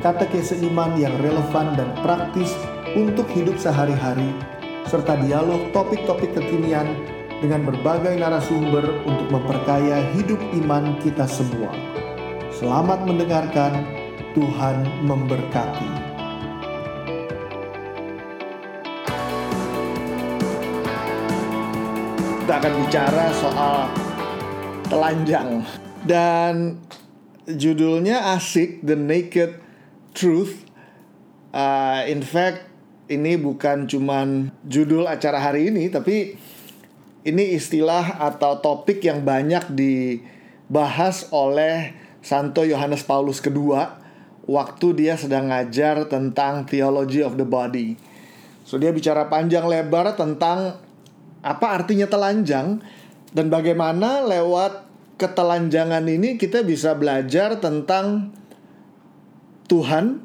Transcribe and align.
katekese 0.00 0.56
iman 0.72 0.96
yang 0.96 1.12
relevan 1.20 1.76
dan 1.76 1.92
praktis 2.00 2.56
untuk 2.96 3.28
hidup 3.36 3.60
sehari-hari, 3.60 4.32
serta 4.88 5.14
dialog 5.20 5.68
topik-topik 5.76 6.32
kekinian 6.32 6.88
dengan 7.44 7.68
berbagai 7.68 8.16
narasumber 8.16 9.04
untuk 9.04 9.28
memperkaya 9.28 10.00
hidup 10.16 10.40
iman 10.64 10.96
kita 11.04 11.28
semua. 11.28 11.68
Selamat 12.56 13.04
mendengarkan, 13.04 13.84
Tuhan 14.32 14.88
memberkati. 15.04 15.92
Kita 22.40 22.52
akan 22.58 22.72
bicara 22.82 23.26
soal 23.38 23.76
telanjang 24.90 25.62
dan 26.02 26.82
judulnya 27.46 28.34
asik 28.34 28.82
The 28.82 28.98
Naked 28.98 29.69
Truth. 30.12 30.66
Uh, 31.50 32.06
in 32.06 32.22
fact, 32.22 32.66
ini 33.10 33.34
bukan 33.34 33.90
cuman 33.90 34.54
judul 34.66 35.10
acara 35.10 35.42
hari 35.42 35.70
ini, 35.70 35.90
tapi 35.90 36.38
ini 37.26 37.44
istilah 37.52 38.22
atau 38.22 38.62
topik 38.62 39.04
yang 39.04 39.26
banyak 39.26 39.70
dibahas 39.74 41.28
oleh 41.34 41.92
Santo 42.20 42.64
Yohanes 42.64 43.04
Paulus 43.04 43.42
II 43.44 43.76
waktu 44.48 44.86
dia 44.96 45.14
sedang 45.14 45.52
ngajar 45.52 46.08
tentang 46.08 46.64
theology 46.64 47.20
of 47.20 47.36
the 47.36 47.44
body. 47.44 47.96
So 48.64 48.78
dia 48.78 48.94
bicara 48.94 49.26
panjang 49.28 49.66
lebar 49.66 50.14
tentang 50.14 50.78
apa 51.40 51.66
artinya 51.72 52.06
telanjang 52.06 52.84
dan 53.32 53.46
bagaimana 53.48 54.24
lewat 54.24 54.86
ketelanjangan 55.16 56.04
ini 56.04 56.36
kita 56.36 56.64
bisa 56.64 56.96
belajar 56.96 57.60
tentang 57.60 58.32
Tuhan, 59.70 60.18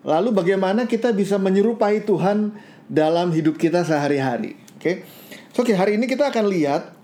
lalu 0.00 0.32
bagaimana 0.32 0.88
kita 0.88 1.12
bisa 1.12 1.36
menyerupai 1.36 2.00
Tuhan 2.08 2.56
dalam 2.88 3.28
hidup 3.36 3.60
kita 3.60 3.84
sehari-hari. 3.84 4.56
Oke, 4.80 4.80
okay? 4.80 4.96
so, 5.52 5.60
okay, 5.60 5.76
hari 5.76 6.00
ini 6.00 6.08
kita 6.08 6.32
akan 6.32 6.48
lihat 6.48 6.96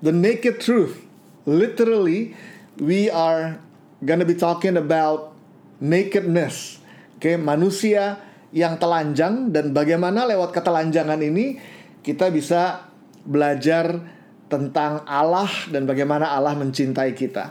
the 0.00 0.14
naked 0.14 0.62
truth. 0.62 1.02
Literally, 1.42 2.38
we 2.78 3.10
are 3.10 3.58
gonna 4.06 4.24
be 4.24 4.38
talking 4.38 4.78
about 4.78 5.34
nakedness. 5.82 6.78
Oke, 7.18 7.34
okay? 7.34 7.36
manusia 7.36 8.22
yang 8.54 8.78
telanjang 8.78 9.50
dan 9.50 9.74
bagaimana 9.74 10.24
lewat 10.24 10.54
ketelanjangan 10.54 11.18
ini 11.20 11.58
kita 12.00 12.30
bisa 12.30 12.86
belajar 13.26 13.98
tentang 14.46 15.02
Allah 15.04 15.50
dan 15.74 15.84
bagaimana 15.90 16.30
Allah 16.30 16.54
mencintai 16.54 17.10
kita. 17.18 17.50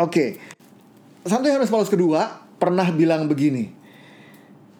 Oke, 0.00 0.08
okay. 0.08 0.28
Santo 1.22 1.46
Yohanes 1.46 1.70
Paulus 1.70 1.86
kedua 1.86 2.42
pernah 2.58 2.90
bilang 2.90 3.30
begini. 3.30 3.70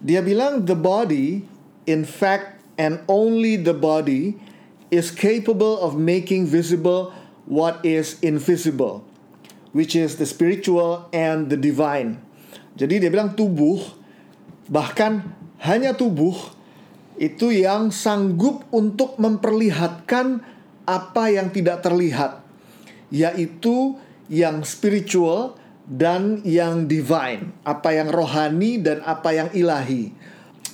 Dia 0.03 0.19
bilang 0.19 0.67
the 0.67 0.75
body, 0.75 1.47
in 1.87 2.03
fact 2.03 2.59
and 2.75 2.99
only 3.06 3.55
the 3.55 3.71
body, 3.71 4.34
is 4.91 5.15
capable 5.15 5.78
of 5.78 5.94
making 5.94 6.50
visible 6.50 7.15
what 7.47 7.78
is 7.87 8.19
invisible, 8.27 9.06
which 9.71 9.94
is 9.94 10.19
the 10.19 10.27
spiritual 10.27 11.06
and 11.15 11.47
the 11.47 11.55
divine. 11.55 12.19
Jadi 12.75 13.06
dia 13.06 13.11
bilang 13.15 13.39
tubuh, 13.39 13.78
bahkan 14.66 15.22
hanya 15.62 15.95
tubuh 15.95 16.34
itu 17.22 17.55
yang 17.55 17.95
sanggup 17.95 18.66
untuk 18.75 19.15
memperlihatkan 19.15 20.43
apa 20.91 21.25
yang 21.31 21.55
tidak 21.55 21.87
terlihat, 21.87 22.43
yaitu 23.15 23.95
yang 24.27 24.66
spiritual 24.66 25.62
dan 25.82 26.41
yang 26.47 26.87
divine, 26.87 27.50
apa 27.66 27.91
yang 27.91 28.09
rohani 28.09 28.78
dan 28.78 29.03
apa 29.03 29.34
yang 29.34 29.48
ilahi. 29.50 30.15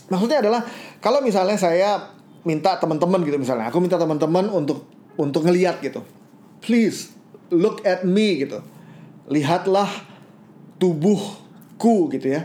Maksudnya 0.09 0.45
adalah 0.45 0.65
kalau 1.01 1.25
misalnya 1.25 1.57
saya 1.57 2.13
minta 2.45 2.77
teman-teman 2.77 3.25
gitu 3.25 3.41
misalnya, 3.41 3.73
aku 3.73 3.81
minta 3.81 3.97
teman-teman 3.97 4.49
untuk 4.53 4.89
untuk 5.17 5.49
ngeliat 5.49 5.81
gitu. 5.81 6.05
Please 6.61 7.13
look 7.49 7.85
at 7.89 8.05
me 8.05 8.45
gitu. 8.45 8.61
Lihatlah 9.29 9.89
tubuhku 10.81 12.09
gitu 12.13 12.37
ya. 12.37 12.45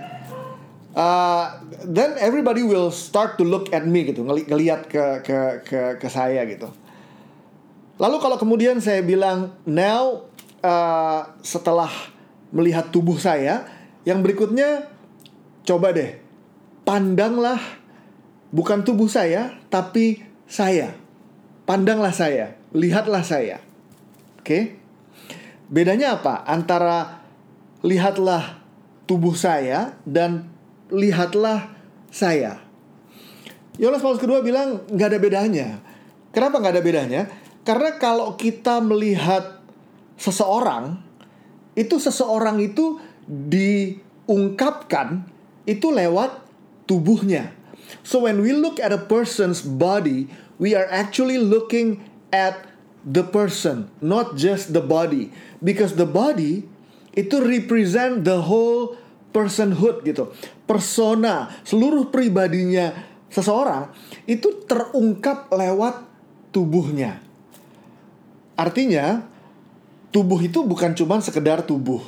Uh, 0.94 1.58
then 1.90 2.14
everybody 2.22 2.62
will 2.62 2.94
start 2.94 3.34
to 3.34 3.44
look 3.44 3.74
at 3.74 3.82
me 3.82 4.06
gitu, 4.06 4.22
ngeli 4.22 4.46
ngeliat 4.46 4.86
ke 4.86 5.26
ke 5.26 5.40
ke 5.66 5.80
ke 5.98 6.08
saya 6.08 6.46
gitu. 6.46 6.70
Lalu 7.98 8.18
kalau 8.22 8.38
kemudian 8.38 8.78
saya 8.78 9.02
bilang 9.02 9.58
now 9.66 10.30
uh, 10.62 11.34
setelah 11.42 11.90
melihat 12.54 12.94
tubuh 12.94 13.18
saya, 13.18 13.66
yang 14.06 14.22
berikutnya 14.22 14.88
coba 15.66 15.92
deh 15.92 16.24
pandanglah 16.84 17.60
bukan 18.52 18.84
tubuh 18.84 19.08
saya 19.08 19.56
tapi 19.72 20.22
saya. 20.46 20.94
Pandanglah 21.64 22.12
saya, 22.12 22.60
lihatlah 22.76 23.24
saya. 23.24 23.64
Oke? 24.44 24.76
Bedanya 25.72 26.20
apa 26.20 26.44
antara 26.44 27.24
lihatlah 27.80 28.60
tubuh 29.08 29.32
saya 29.34 29.96
dan 30.04 30.52
lihatlah 30.92 31.72
saya? 32.12 32.60
Yohanes 33.80 34.04
Paulus 34.04 34.22
kedua 34.22 34.44
bilang 34.44 34.84
nggak 34.92 35.08
ada 35.08 35.20
bedanya. 35.24 35.68
Kenapa 36.36 36.60
nggak 36.60 36.74
ada 36.78 36.84
bedanya? 36.84 37.22
Karena 37.64 37.96
kalau 37.96 38.36
kita 38.36 38.84
melihat 38.84 39.64
seseorang 40.20 41.00
itu 41.74 41.98
seseorang 41.98 42.62
itu 42.62 43.02
diungkapkan 43.26 45.26
itu 45.66 45.90
lewat 45.90 46.46
tubuhnya. 46.86 47.64
So 48.02 48.26
when 48.26 48.42
we 48.42 48.54
look 48.54 48.82
at 48.82 48.92
a 48.92 49.00
person's 49.00 49.62
body, 49.62 50.28
we 50.58 50.74
are 50.74 50.90
actually 50.90 51.38
looking 51.38 52.02
at 52.34 52.66
the 53.06 53.24
person, 53.24 53.92
not 54.02 54.36
just 54.40 54.74
the 54.74 54.82
body. 54.82 55.30
Because 55.62 55.96
the 55.96 56.10
body 56.10 56.66
itu 57.14 57.38
represent 57.38 58.26
the 58.26 58.42
whole 58.42 58.98
personhood 59.30 60.02
gitu. 60.06 60.34
Persona, 60.66 61.54
seluruh 61.68 62.10
pribadinya 62.10 62.94
seseorang 63.30 63.90
itu 64.30 64.66
terungkap 64.70 65.50
lewat 65.50 66.06
tubuhnya. 66.54 67.22
Artinya, 68.54 69.26
tubuh 70.14 70.38
itu 70.46 70.62
bukan 70.62 70.94
cuma 70.94 71.18
sekedar 71.20 71.66
tubuh, 71.66 72.00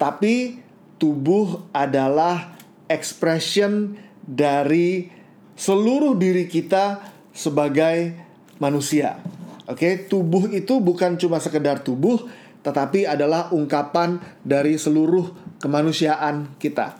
tapi 0.00 0.64
tubuh 0.96 1.68
adalah 1.76 2.56
expression 2.88 4.00
dari 4.24 5.12
seluruh 5.54 6.16
diri 6.16 6.48
kita 6.48 7.04
sebagai 7.36 8.16
manusia. 8.56 9.20
Oke, 9.68 9.84
okay? 9.84 9.92
tubuh 10.08 10.48
itu 10.48 10.80
bukan 10.80 11.20
cuma 11.20 11.36
sekedar 11.36 11.84
tubuh, 11.84 12.24
tetapi 12.64 13.04
adalah 13.04 13.52
ungkapan 13.52 14.16
dari 14.40 14.80
seluruh 14.80 15.60
kemanusiaan 15.60 16.56
kita. 16.56 16.96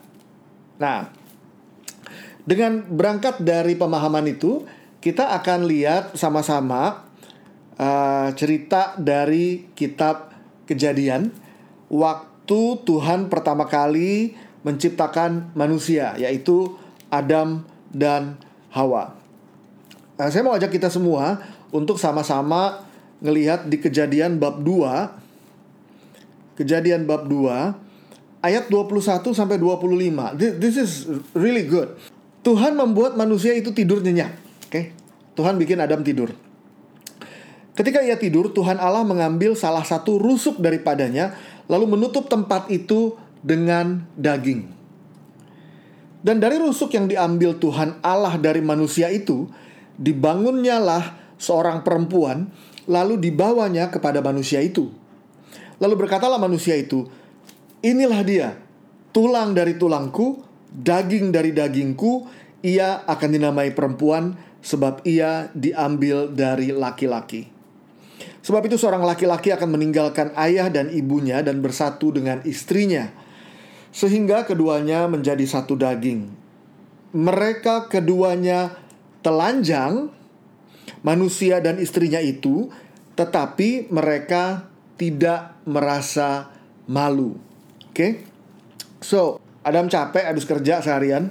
Nah, 0.77 1.09
dengan 2.45 2.85
berangkat 2.85 3.41
dari 3.41 3.73
pemahaman 3.73 4.29
itu, 4.29 4.69
kita 5.01 5.33
akan 5.41 5.65
lihat 5.65 6.13
sama-sama 6.21 7.08
uh, 7.79 8.29
cerita 8.35 8.99
dari 8.99 9.71
kitab 9.73 10.35
Kejadian 10.69 11.33
waktu 11.89 12.61
Tuhan 12.85 13.33
pertama 13.33 13.65
kali 13.65 14.37
menciptakan 14.61 15.57
manusia 15.57 16.13
yaitu 16.21 16.77
Adam 17.09 17.65
dan 17.89 18.37
Hawa. 18.69 19.17
Nah, 20.21 20.29
saya 20.29 20.45
mau 20.45 20.53
ajak 20.53 20.69
kita 20.69 20.93
semua 20.93 21.41
untuk 21.73 21.97
sama-sama 21.97 22.85
ngelihat 23.25 23.65
di 23.65 23.81
Kejadian 23.81 24.37
bab 24.37 24.61
2 24.61 26.61
Kejadian 26.61 27.09
bab 27.09 27.25
2 27.31 27.89
ayat 28.43 28.67
21 28.67 29.31
sampai 29.31 29.63
25. 29.63 30.59
This 30.59 30.75
is 30.75 31.07
really 31.33 31.65
good. 31.65 31.95
Tuhan 32.43 32.75
membuat 32.75 33.15
manusia 33.15 33.55
itu 33.55 33.71
tidur 33.71 34.03
nyenyak, 34.03 34.35
oke? 34.67 34.71
Okay? 34.71 34.85
Tuhan 35.39 35.55
bikin 35.55 35.79
Adam 35.79 36.03
tidur. 36.03 36.35
Ketika 37.79 38.03
ia 38.03 38.19
tidur, 38.19 38.51
Tuhan 38.51 38.83
Allah 38.83 39.07
mengambil 39.07 39.55
salah 39.55 39.87
satu 39.87 40.19
rusuk 40.19 40.59
daripadanya, 40.59 41.39
lalu 41.71 41.95
menutup 41.95 42.27
tempat 42.27 42.67
itu 42.75 43.15
dengan 43.39 44.03
daging. 44.19 44.67
Dan 46.19 46.43
dari 46.43 46.59
rusuk 46.59 46.91
yang 46.99 47.07
diambil 47.07 47.55
Tuhan 47.55 48.03
Allah 48.03 48.35
dari 48.35 48.59
manusia 48.59 49.15
itu, 49.15 49.47
dibangunnyalah 49.95 51.39
seorang 51.39 51.87
perempuan, 51.87 52.51
lalu 52.91 53.15
dibawanya 53.15 53.95
kepada 53.95 54.19
manusia 54.27 54.59
itu. 54.59 54.91
Lalu 55.79 55.95
berkatalah 56.03 56.43
manusia 56.43 56.75
itu, 56.75 57.07
inilah 57.79 58.27
dia, 58.27 58.59
tulang 59.15 59.55
dari 59.55 59.79
tulangku, 59.79 60.43
daging 60.75 61.31
dari 61.31 61.55
dagingku, 61.55 62.27
ia 62.59 63.07
akan 63.07 63.29
dinamai 63.39 63.71
perempuan 63.71 64.35
sebab 64.67 65.07
ia 65.07 65.47
diambil 65.55 66.27
dari 66.35 66.75
laki-laki. 66.75 67.58
Sebab 68.49 68.65
itu 68.65 68.81
seorang 68.81 69.05
laki-laki 69.05 69.53
akan 69.53 69.77
meninggalkan 69.77 70.33
ayah 70.41 70.73
dan 70.73 70.89
ibunya 70.89 71.45
dan 71.45 71.61
bersatu 71.61 72.09
dengan 72.09 72.41
istrinya 72.49 73.13
sehingga 73.93 74.49
keduanya 74.49 75.05
menjadi 75.05 75.45
satu 75.45 75.77
daging. 75.77 76.33
Mereka 77.13 77.93
keduanya 77.93 78.73
telanjang 79.21 80.09
manusia 81.05 81.61
dan 81.61 81.77
istrinya 81.77 82.25
itu, 82.25 82.73
tetapi 83.21 83.93
mereka 83.93 84.65
tidak 84.97 85.61
merasa 85.69 86.49
malu. 86.89 87.37
Oke? 87.85 87.93
Okay? 87.93 88.11
So, 89.05 89.37
Adam 89.61 89.93
capek 89.93 90.25
habis 90.25 90.49
kerja 90.49 90.81
seharian, 90.81 91.29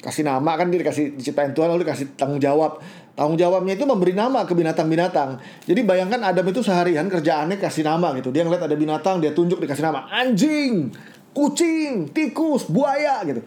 kasih 0.00 0.24
nama 0.24 0.56
kan 0.56 0.72
dia 0.72 0.80
dikasih 0.80 1.20
diciptain 1.20 1.52
Tuhan 1.52 1.68
lalu 1.68 1.84
dikasih 1.84 2.16
tanggung 2.16 2.40
jawab. 2.40 2.80
Tanggung 3.16 3.40
jawabnya 3.40 3.80
itu 3.80 3.88
memberi 3.88 4.12
nama 4.12 4.44
ke 4.44 4.52
binatang-binatang. 4.52 5.40
Jadi 5.64 5.80
bayangkan 5.88 6.20
Adam 6.20 6.44
itu 6.52 6.60
seharian 6.60 7.08
kerjaannya 7.08 7.56
kasih 7.56 7.88
nama 7.88 8.12
gitu. 8.20 8.28
Dia 8.28 8.44
ngeliat 8.44 8.68
ada 8.68 8.76
binatang, 8.76 9.24
dia 9.24 9.32
tunjuk 9.32 9.56
dikasih 9.56 9.88
nama 9.88 10.04
anjing, 10.12 10.92
kucing, 11.32 12.12
tikus, 12.12 12.68
buaya 12.68 13.24
gitu. 13.24 13.40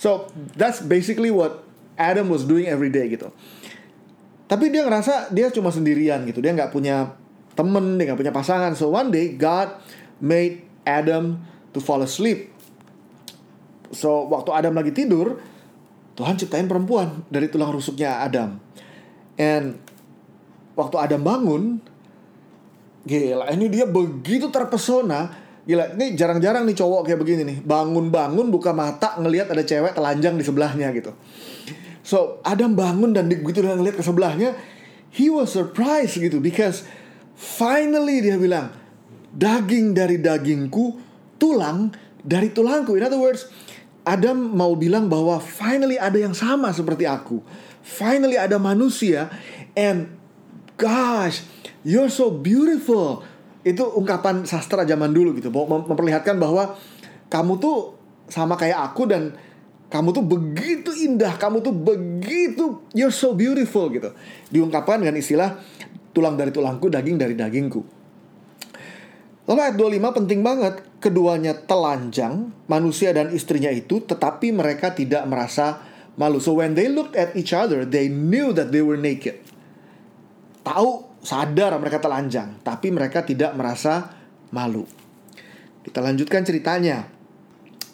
So 0.00 0.32
that's 0.56 0.80
basically 0.80 1.28
what 1.28 1.60
Adam 2.00 2.32
was 2.32 2.48
doing 2.48 2.64
every 2.64 2.88
day 2.88 3.12
gitu. 3.12 3.28
Tapi 4.48 4.72
dia 4.72 4.88
ngerasa 4.88 5.28
dia 5.28 5.52
cuma 5.52 5.68
sendirian 5.68 6.24
gitu. 6.24 6.40
Dia 6.40 6.56
nggak 6.56 6.72
punya 6.72 7.12
temen, 7.52 8.00
dia 8.00 8.08
nggak 8.08 8.20
punya 8.20 8.32
pasangan. 8.32 8.72
So 8.72 8.96
one 8.96 9.12
day 9.12 9.36
God 9.36 9.76
made 10.24 10.64
Adam 10.88 11.44
to 11.76 11.84
fall 11.84 12.00
asleep. 12.00 12.48
So 13.92 14.24
waktu 14.32 14.56
Adam 14.56 14.72
lagi 14.72 14.96
tidur, 14.96 15.36
Tuhan 16.16 16.40
ciptain 16.40 16.64
perempuan 16.64 17.28
dari 17.28 17.52
tulang 17.52 17.76
rusuknya 17.76 18.24
Adam. 18.24 18.71
And 19.40 19.80
waktu 20.76 20.96
Adam 21.00 21.22
bangun, 21.24 21.62
gila 23.06 23.48
ini 23.52 23.66
dia 23.72 23.88
begitu 23.88 24.48
terpesona. 24.52 25.40
Gila, 25.62 25.94
ini 25.94 26.18
jarang-jarang 26.18 26.66
nih 26.66 26.74
cowok 26.74 27.06
kayak 27.06 27.22
begini 27.22 27.42
nih. 27.46 27.58
Bangun-bangun 27.62 28.50
buka 28.50 28.74
mata 28.74 29.14
ngelihat 29.22 29.54
ada 29.54 29.62
cewek 29.62 29.94
telanjang 29.94 30.34
di 30.34 30.42
sebelahnya 30.42 30.90
gitu. 30.90 31.14
So, 32.02 32.42
Adam 32.42 32.74
bangun 32.74 33.14
dan 33.14 33.30
begitu 33.30 33.62
dia 33.62 33.78
ngelihat 33.78 34.02
ke 34.02 34.04
sebelahnya, 34.04 34.58
he 35.14 35.30
was 35.30 35.54
surprised 35.54 36.18
gitu 36.18 36.42
because 36.42 36.82
finally 37.38 38.18
dia 38.18 38.34
bilang, 38.34 38.74
daging 39.30 39.94
dari 39.94 40.18
dagingku, 40.18 40.98
tulang 41.38 41.94
dari 42.26 42.50
tulangku. 42.50 42.98
In 42.98 43.06
other 43.06 43.22
words, 43.22 43.46
Adam 44.02 44.34
mau 44.34 44.74
bilang 44.74 45.06
bahwa 45.06 45.38
finally 45.38 45.94
ada 45.94 46.18
yang 46.18 46.34
sama 46.34 46.74
seperti 46.74 47.06
aku. 47.06 47.38
Finally 47.82 48.34
ada 48.34 48.58
manusia 48.58 49.30
and 49.78 50.10
gosh, 50.74 51.46
you're 51.86 52.10
so 52.10 52.30
beautiful. 52.34 53.22
Itu 53.62 53.94
ungkapan 53.94 54.42
sastra 54.42 54.82
zaman 54.82 55.14
dulu 55.14 55.38
gitu, 55.38 55.54
memperlihatkan 55.54 56.34
bahwa 56.34 56.74
kamu 57.30 57.62
tuh 57.62 57.94
sama 58.26 58.58
kayak 58.58 58.90
aku 58.90 59.06
dan 59.06 59.38
kamu 59.86 60.10
tuh 60.10 60.24
begitu 60.26 60.90
indah, 60.90 61.38
kamu 61.38 61.62
tuh 61.62 61.70
begitu 61.70 62.82
you're 62.96 63.14
so 63.14 63.38
beautiful 63.38 63.86
gitu. 63.92 64.10
Diungkapkan 64.50 64.98
dengan 64.98 65.14
istilah 65.14 65.62
tulang 66.10 66.34
dari 66.34 66.50
tulangku, 66.50 66.90
daging 66.90 67.22
dari 67.22 67.38
dagingku. 67.38 68.01
Lalu 69.42 69.58
ayat 69.58 69.74
25 69.74 70.18
penting 70.22 70.40
banget, 70.46 70.74
keduanya 71.02 71.58
telanjang, 71.66 72.54
manusia 72.70 73.10
dan 73.10 73.34
istrinya 73.34 73.74
itu, 73.74 73.98
tetapi 73.98 74.54
mereka 74.54 74.94
tidak 74.94 75.26
merasa 75.26 75.82
malu. 76.14 76.38
So 76.38 76.54
when 76.54 76.78
they 76.78 76.86
looked 76.86 77.18
at 77.18 77.34
each 77.34 77.50
other, 77.50 77.82
they 77.82 78.06
knew 78.06 78.54
that 78.54 78.70
they 78.70 78.86
were 78.86 78.94
naked. 79.00 79.42
Tahu, 80.62 81.18
sadar 81.26 81.74
mereka 81.82 81.98
telanjang, 81.98 82.62
tapi 82.62 82.94
mereka 82.94 83.26
tidak 83.26 83.58
merasa 83.58 84.14
malu. 84.54 84.86
Kita 85.82 85.98
lanjutkan 85.98 86.46
ceritanya. 86.46 87.10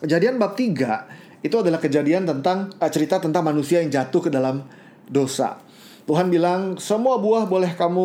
Kejadian 0.04 0.36
bab 0.36 0.52
3 0.52 1.40
itu 1.40 1.56
adalah 1.56 1.80
kejadian 1.80 2.28
tentang 2.28 2.76
uh, 2.76 2.90
cerita 2.92 3.24
tentang 3.24 3.40
manusia 3.46 3.80
yang 3.80 3.88
jatuh 3.88 4.28
ke 4.28 4.30
dalam 4.30 4.68
dosa. 5.08 5.56
Tuhan 6.04 6.28
bilang, 6.28 6.76
"Semua 6.76 7.16
buah 7.16 7.48
boleh 7.48 7.72
kamu 7.72 8.04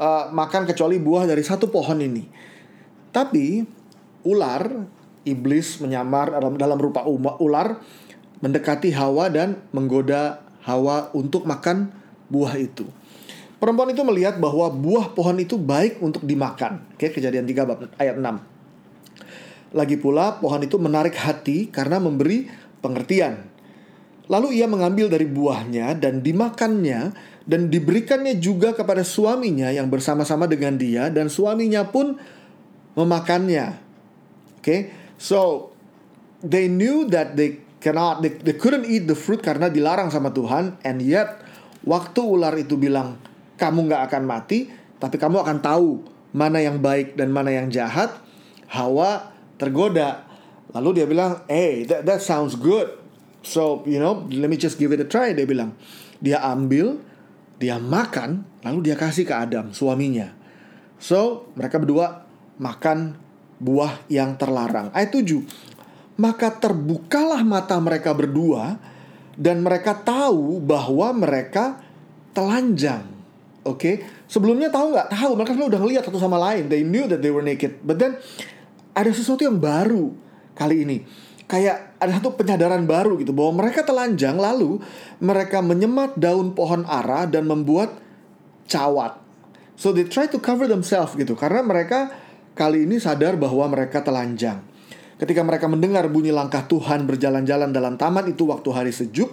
uh, 0.00 0.24
makan 0.32 0.64
kecuali 0.64 0.96
buah 0.96 1.28
dari 1.28 1.44
satu 1.44 1.68
pohon 1.68 2.00
ini." 2.00 2.47
Tapi 3.10 3.64
ular, 4.24 4.88
iblis 5.24 5.80
menyamar 5.80 6.36
dalam 6.36 6.54
dalam 6.56 6.78
rupa 6.78 7.04
ular 7.40 7.80
mendekati 8.38 8.94
Hawa 8.94 9.28
dan 9.28 9.58
menggoda 9.74 10.42
Hawa 10.62 11.10
untuk 11.16 11.48
makan 11.48 11.90
buah 12.28 12.54
itu. 12.60 12.86
Perempuan 13.58 13.90
itu 13.90 14.06
melihat 14.06 14.38
bahwa 14.38 14.70
buah 14.70 15.10
pohon 15.18 15.34
itu 15.42 15.58
baik 15.58 15.98
untuk 15.98 16.22
dimakan. 16.22 16.86
Oke, 16.94 17.10
kejadian 17.10 17.42
3 17.42 17.66
bab 17.66 17.90
ayat 17.98 18.14
6. 18.14 19.74
Lagi 19.74 19.96
pula 19.98 20.38
pohon 20.38 20.62
itu 20.62 20.78
menarik 20.78 21.18
hati 21.18 21.66
karena 21.66 21.98
memberi 21.98 22.46
pengertian. 22.78 23.50
Lalu 24.30 24.62
ia 24.62 24.70
mengambil 24.70 25.10
dari 25.10 25.26
buahnya 25.26 25.98
dan 25.98 26.22
dimakannya 26.22 27.16
dan 27.48 27.72
diberikannya 27.72 28.36
juga 28.38 28.76
kepada 28.76 29.00
suaminya 29.02 29.72
yang 29.72 29.88
bersama-sama 29.88 30.44
dengan 30.44 30.76
dia 30.76 31.08
dan 31.08 31.32
suaminya 31.32 31.88
pun 31.88 32.20
memakannya. 32.98 33.78
Oke, 34.58 34.62
okay? 34.66 34.80
so 35.14 35.70
they 36.42 36.66
knew 36.66 37.06
that 37.06 37.38
they 37.38 37.62
cannot, 37.78 38.26
they, 38.26 38.34
they 38.42 38.58
couldn't 38.58 38.90
eat 38.90 39.06
the 39.06 39.14
fruit 39.14 39.38
karena 39.38 39.70
dilarang 39.70 40.10
sama 40.10 40.34
Tuhan, 40.34 40.74
and 40.82 40.98
yet 40.98 41.38
waktu 41.86 42.18
ular 42.18 42.58
itu 42.58 42.74
bilang 42.74 43.22
kamu 43.54 43.86
nggak 43.86 44.02
akan 44.10 44.22
mati, 44.26 44.66
tapi 44.98 45.14
kamu 45.14 45.46
akan 45.46 45.58
tahu 45.62 46.02
mana 46.34 46.58
yang 46.58 46.82
baik 46.82 47.14
dan 47.14 47.30
mana 47.30 47.54
yang 47.54 47.70
jahat. 47.70 48.10
Hawa 48.68 49.32
tergoda. 49.56 50.28
Lalu 50.76 51.00
dia 51.00 51.06
bilang, 51.08 51.40
hey, 51.48 51.88
that, 51.88 52.04
that 52.04 52.20
sounds 52.20 52.52
good. 52.54 52.92
So, 53.40 53.80
you 53.88 53.96
know, 53.96 54.28
let 54.28 54.52
me 54.52 54.60
just 54.60 54.76
give 54.76 54.92
it 54.92 55.00
a 55.00 55.08
try. 55.08 55.32
Dia 55.32 55.48
bilang, 55.48 55.72
dia 56.20 56.36
ambil, 56.44 57.00
dia 57.56 57.80
makan, 57.80 58.44
lalu 58.60 58.92
dia 58.92 58.96
kasih 59.00 59.24
ke 59.24 59.32
Adam, 59.32 59.72
suaminya. 59.72 60.36
So, 61.00 61.48
mereka 61.56 61.80
berdua 61.80 62.27
makan 62.58 63.16
buah 63.58 64.06
yang 64.06 64.38
terlarang. 64.38 64.90
Ayat 64.94 65.14
7. 65.14 66.18
Maka 66.18 66.50
terbukalah 66.50 67.46
mata 67.46 67.78
mereka 67.78 68.10
berdua 68.10 68.78
dan 69.38 69.62
mereka 69.62 69.94
tahu 69.94 70.58
bahwa 70.58 71.14
mereka 71.14 71.78
telanjang. 72.34 73.06
Oke, 73.62 73.78
okay? 73.78 73.94
sebelumnya 74.26 74.70
tahu 74.70 74.94
nggak? 74.94 75.08
Tahu, 75.14 75.30
mereka 75.38 75.52
udah 75.54 75.80
ngeliat 75.82 76.02
satu 76.06 76.18
sama 76.18 76.38
lain. 76.38 76.66
They 76.66 76.82
knew 76.82 77.06
that 77.06 77.22
they 77.22 77.30
were 77.30 77.44
naked. 77.44 77.82
But 77.86 78.02
then 78.02 78.18
ada 78.94 79.10
sesuatu 79.14 79.46
yang 79.46 79.62
baru 79.62 80.10
kali 80.58 80.82
ini. 80.82 80.98
Kayak 81.48 81.96
ada 81.96 82.18
satu 82.20 82.36
penyadaran 82.36 82.84
baru 82.84 83.16
gitu 83.16 83.32
bahwa 83.32 83.64
mereka 83.64 83.80
telanjang 83.80 84.36
lalu 84.36 84.82
mereka 85.22 85.64
menyemat 85.64 86.18
daun 86.18 86.52
pohon 86.52 86.84
ara 86.84 87.24
dan 87.24 87.48
membuat 87.48 87.96
cawat. 88.68 89.16
So 89.78 89.94
they 89.94 90.04
try 90.04 90.28
to 90.28 90.42
cover 90.42 90.66
themselves 90.68 91.14
gitu 91.14 91.38
karena 91.38 91.62
mereka 91.64 92.10
kali 92.58 92.90
ini 92.90 92.98
sadar 92.98 93.38
bahwa 93.38 93.70
mereka 93.70 94.02
telanjang. 94.02 94.58
Ketika 95.22 95.46
mereka 95.46 95.70
mendengar 95.70 96.10
bunyi 96.10 96.34
langkah 96.34 96.66
Tuhan 96.66 97.06
berjalan-jalan 97.06 97.70
dalam 97.70 97.94
taman 97.94 98.26
itu 98.26 98.50
waktu 98.50 98.70
hari 98.74 98.90
sejuk, 98.90 99.30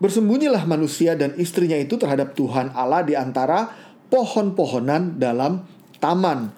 Bersembunyilah 0.00 0.64
manusia 0.64 1.12
dan 1.12 1.36
istrinya 1.36 1.76
itu 1.76 2.00
terhadap 2.00 2.32
Tuhan 2.32 2.72
Allah 2.72 3.04
di 3.04 3.12
antara 3.12 3.68
pohon-pohonan 4.08 5.20
dalam 5.20 5.60
taman. 6.00 6.48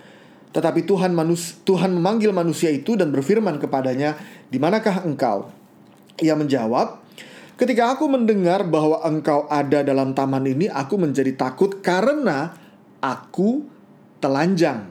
Tetapi 0.55 0.87
Tuhan 0.87 1.11
manus 1.11 1.59
Tuhan 1.67 1.91
memanggil 1.91 2.31
manusia 2.31 2.71
itu 2.71 2.95
dan 2.95 3.11
berfirman 3.11 3.59
kepadanya, 3.59 4.15
"Di 4.47 4.63
manakah 4.63 5.03
engkau?" 5.03 5.51
Ia 6.23 6.39
menjawab, 6.39 7.03
"Ketika 7.59 7.99
aku 7.99 8.07
mendengar 8.07 8.63
bahwa 8.63 9.03
engkau 9.03 9.51
ada 9.51 9.83
dalam 9.83 10.15
taman 10.15 10.47
ini, 10.47 10.71
aku 10.71 11.03
menjadi 11.03 11.35
takut 11.35 11.83
karena 11.83 12.55
aku 13.03 13.67
telanjang. 14.23 14.87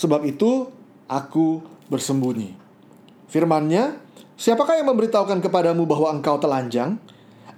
Sebab 0.00 0.24
itu 0.24 0.72
aku 1.04 1.60
bersembunyi." 1.92 2.56
Firmannya, 3.28 4.00
"Siapakah 4.40 4.80
yang 4.80 4.88
memberitahukan 4.88 5.44
kepadamu 5.44 5.84
bahwa 5.84 6.08
engkau 6.16 6.40
telanjang?" 6.40 6.96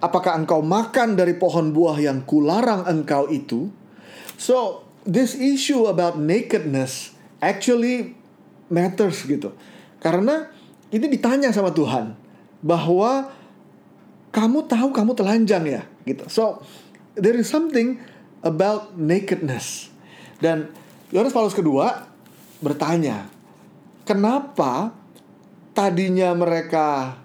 Apakah 0.03 0.35
engkau 0.35 0.67
makan 0.67 1.15
dari 1.15 1.39
pohon 1.39 1.71
buah 1.71 1.95
yang 2.03 2.27
kularang 2.27 2.91
engkau 2.91 3.31
itu? 3.31 3.71
So, 4.35 4.83
this 5.07 5.39
issue 5.39 5.87
about 5.87 6.19
nakedness 6.19 7.15
actually 7.39 8.19
matters 8.67 9.23
gitu. 9.23 9.55
Karena 10.03 10.51
ini 10.93 11.07
ditanya 11.09 11.55
sama 11.55 11.71
Tuhan 11.71 12.19
bahwa 12.61 13.33
kamu 14.33 14.69
tahu 14.69 14.89
kamu 14.93 15.13
telanjang 15.17 15.65
ya 15.67 15.83
gitu 16.09 16.25
so 16.29 16.61
there 17.17 17.35
is 17.35 17.49
something 17.49 17.99
about 18.45 18.95
nakedness 18.95 19.93
dan 20.39 20.69
Yohanes 21.13 21.35
Paulus 21.37 21.57
kedua 21.57 22.12
bertanya 22.63 23.27
kenapa 24.07 24.95
tadinya 25.75 26.33
mereka 26.33 27.19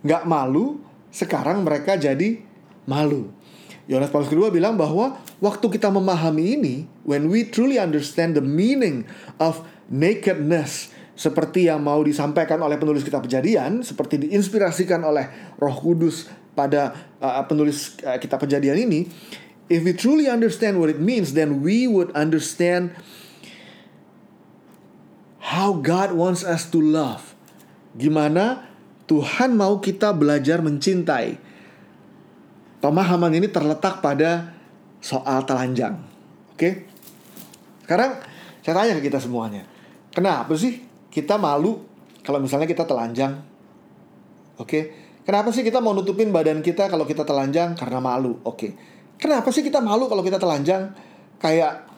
nggak 0.00 0.24
malu 0.24 0.80
sekarang 1.10 1.66
mereka 1.66 1.98
jadi 1.98 2.40
malu? 2.86 3.28
Yohanes 3.90 4.14
Paulus 4.14 4.30
kedua 4.30 4.54
bilang 4.54 4.78
bahwa 4.78 5.18
waktu 5.42 5.66
kita 5.66 5.90
memahami 5.90 6.54
ini, 6.54 6.74
when 7.02 7.26
we 7.26 7.42
truly 7.42 7.74
understand 7.74 8.38
the 8.38 8.44
meaning 8.44 9.02
of 9.42 9.66
nakedness, 9.90 10.94
seperti 11.18 11.66
yang 11.66 11.82
mau 11.82 11.98
disampaikan 12.06 12.62
oleh 12.62 12.78
penulis 12.78 13.02
kitab 13.02 13.26
Kejadian, 13.26 13.82
seperti 13.82 14.30
diinspirasikan 14.30 15.02
oleh 15.02 15.26
Roh 15.58 15.74
Kudus 15.74 16.30
pada 16.54 16.94
uh, 17.18 17.42
penulis 17.50 17.98
uh, 18.06 18.14
kitab 18.22 18.46
Kejadian 18.46 18.86
ini, 18.86 19.10
if 19.66 19.82
we 19.82 19.90
truly 19.90 20.30
understand 20.30 20.78
what 20.78 20.86
it 20.86 21.02
means, 21.02 21.34
then 21.34 21.58
we 21.58 21.90
would 21.90 22.14
understand 22.14 22.94
how 25.50 25.74
God 25.74 26.14
wants 26.14 26.46
us 26.46 26.70
to 26.70 26.78
love. 26.78 27.34
Gimana 27.98 28.70
Tuhan 29.10 29.58
mau 29.58 29.82
kita 29.82 30.14
belajar 30.14 30.62
mencintai 30.62 31.34
pemahaman 32.78 33.34
ini 33.34 33.50
terletak 33.50 33.98
pada 33.98 34.54
soal 35.02 35.42
telanjang. 35.42 35.98
Oke? 36.54 36.86
Sekarang 37.82 38.22
saya 38.62 38.74
tanya 38.78 38.94
ke 39.02 39.10
kita 39.10 39.18
semuanya. 39.18 39.66
Kenapa 40.14 40.54
sih 40.54 40.86
kita 41.10 41.34
malu 41.34 41.82
kalau 42.22 42.38
misalnya 42.38 42.70
kita 42.70 42.86
telanjang? 42.86 43.42
Oke? 44.62 44.94
Kenapa 45.26 45.50
sih 45.50 45.66
kita 45.66 45.82
mau 45.82 45.90
nutupin 45.90 46.30
badan 46.30 46.62
kita 46.62 46.86
kalau 46.86 47.02
kita 47.02 47.26
telanjang 47.26 47.74
karena 47.74 47.98
malu? 47.98 48.38
Oke. 48.46 48.78
Kenapa 49.18 49.50
sih 49.50 49.66
kita 49.66 49.82
malu 49.82 50.06
kalau 50.06 50.22
kita 50.22 50.38
telanjang? 50.38 50.94
Kayak 51.42 51.89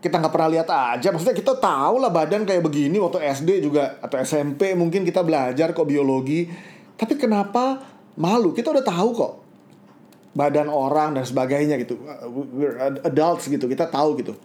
kita 0.00 0.16
nggak 0.16 0.32
pernah 0.32 0.50
lihat 0.52 0.68
aja. 0.68 1.08
Maksudnya 1.12 1.36
kita 1.36 1.56
tahu 1.60 2.00
lah 2.00 2.08
badan 2.08 2.48
kayak 2.48 2.64
begini 2.64 2.96
waktu 2.96 3.20
SD 3.20 3.60
juga 3.60 4.00
atau 4.00 4.16
SMP 4.20 4.72
mungkin 4.72 5.04
kita 5.04 5.20
belajar 5.20 5.76
kok 5.76 5.84
biologi. 5.84 6.48
Tapi 6.96 7.16
kenapa 7.20 7.80
malu? 8.16 8.52
Kita 8.56 8.72
udah 8.72 8.84
tahu 8.84 9.08
kok 9.12 9.32
badan 10.30 10.70
orang 10.70 11.18
dan 11.18 11.24
sebagainya 11.26 11.74
gitu 11.82 11.98
we're 12.54 12.78
adults 13.02 13.50
gitu 13.50 13.66
kita 13.66 13.90
tahu 13.90 14.14
gitu 14.22 14.38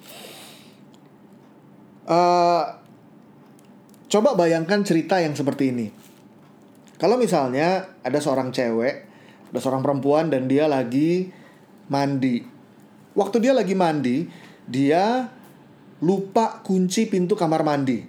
uh, 2.10 2.64
coba 4.10 4.34
bayangkan 4.34 4.82
cerita 4.82 5.22
yang 5.22 5.38
seperti 5.38 5.70
ini 5.70 5.88
kalau 6.98 7.22
misalnya 7.22 7.86
ada 8.02 8.18
seorang 8.18 8.50
cewek 8.50 9.06
ada 9.54 9.60
seorang 9.62 9.86
perempuan 9.86 10.34
dan 10.34 10.50
dia 10.50 10.66
lagi 10.66 11.30
mandi 11.86 12.42
waktu 13.14 13.38
dia 13.46 13.54
lagi 13.54 13.78
mandi 13.78 14.26
dia 14.66 15.30
lupa 16.04 16.60
kunci 16.66 17.08
pintu 17.08 17.38
kamar 17.38 17.64
mandi. 17.64 18.04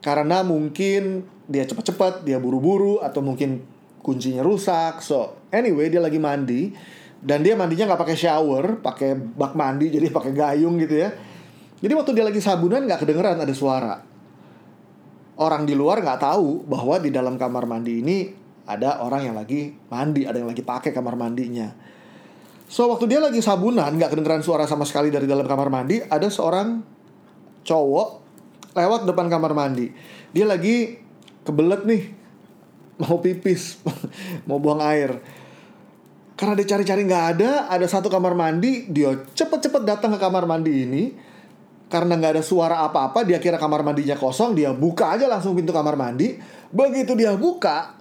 Karena 0.00 0.40
mungkin 0.40 1.26
dia 1.50 1.68
cepat-cepat 1.68 2.24
dia 2.24 2.40
buru-buru 2.40 3.02
atau 3.04 3.20
mungkin 3.20 3.60
kuncinya 4.00 4.40
rusak. 4.40 5.04
So 5.04 5.36
anyway 5.52 5.92
dia 5.92 6.00
lagi 6.00 6.16
mandi 6.16 6.72
dan 7.20 7.44
dia 7.44 7.52
mandinya 7.52 7.92
nggak 7.92 8.00
pakai 8.00 8.16
shower 8.16 8.80
pakai 8.80 9.12
bak 9.12 9.52
mandi 9.52 9.92
jadi 9.92 10.08
pakai 10.08 10.32
gayung 10.32 10.80
gitu 10.80 10.96
ya. 11.04 11.12
Jadi 11.80 11.92
waktu 11.96 12.12
dia 12.16 12.24
lagi 12.24 12.40
sabunan 12.40 12.84
nggak 12.88 13.04
kedengeran 13.04 13.40
ada 13.40 13.52
suara. 13.52 14.00
Orang 15.40 15.64
di 15.64 15.72
luar 15.72 16.00
nggak 16.00 16.20
tahu 16.20 16.64
bahwa 16.68 16.96
di 17.00 17.12
dalam 17.12 17.36
kamar 17.36 17.64
mandi 17.64 18.00
ini 18.00 18.18
ada 18.64 19.02
orang 19.04 19.26
yang 19.26 19.36
lagi 19.36 19.72
mandi 19.88 20.28
ada 20.28 20.38
yang 20.38 20.48
lagi 20.52 20.62
pakai 20.62 20.94
kamar 20.94 21.16
mandinya 21.16 21.72
so 22.70 22.86
waktu 22.86 23.10
dia 23.10 23.18
lagi 23.18 23.42
sabunan 23.42 23.90
nggak 23.90 24.14
kedengeran 24.14 24.46
suara 24.46 24.70
sama 24.70 24.86
sekali 24.86 25.10
dari 25.10 25.26
dalam 25.26 25.42
kamar 25.44 25.66
mandi 25.66 25.98
ada 25.98 26.30
seorang 26.30 26.78
cowok 27.66 28.08
lewat 28.78 29.10
depan 29.10 29.26
kamar 29.26 29.52
mandi 29.58 29.90
dia 30.30 30.46
lagi 30.46 31.02
kebelet 31.42 31.82
nih 31.82 32.20
mau 33.00 33.16
pipis, 33.18 33.80
mau 34.48 34.60
buang 34.60 34.84
air. 34.84 35.16
Karena 36.36 36.56
dia 36.56 36.66
cari-cari 36.76 37.04
nggak 37.04 37.26
ada, 37.36 37.50
ada 37.68 37.86
satu 37.88 38.08
kamar 38.12 38.36
mandi, 38.36 38.88
dia 38.88 39.12
cepet-cepet 39.12 39.82
datang 39.84 40.16
ke 40.16 40.18
kamar 40.20 40.44
mandi 40.44 40.72
ini. 40.84 41.04
Karena 41.90 42.14
nggak 42.16 42.38
ada 42.38 42.44
suara 42.44 42.86
apa-apa, 42.86 43.26
dia 43.26 43.42
kira 43.42 43.58
kamar 43.58 43.82
mandinya 43.82 44.14
kosong, 44.14 44.54
dia 44.54 44.70
buka 44.70 45.18
aja 45.18 45.26
langsung 45.26 45.58
pintu 45.58 45.74
kamar 45.74 45.98
mandi. 45.98 46.38
Begitu 46.70 47.18
dia 47.18 47.34
buka, 47.34 47.98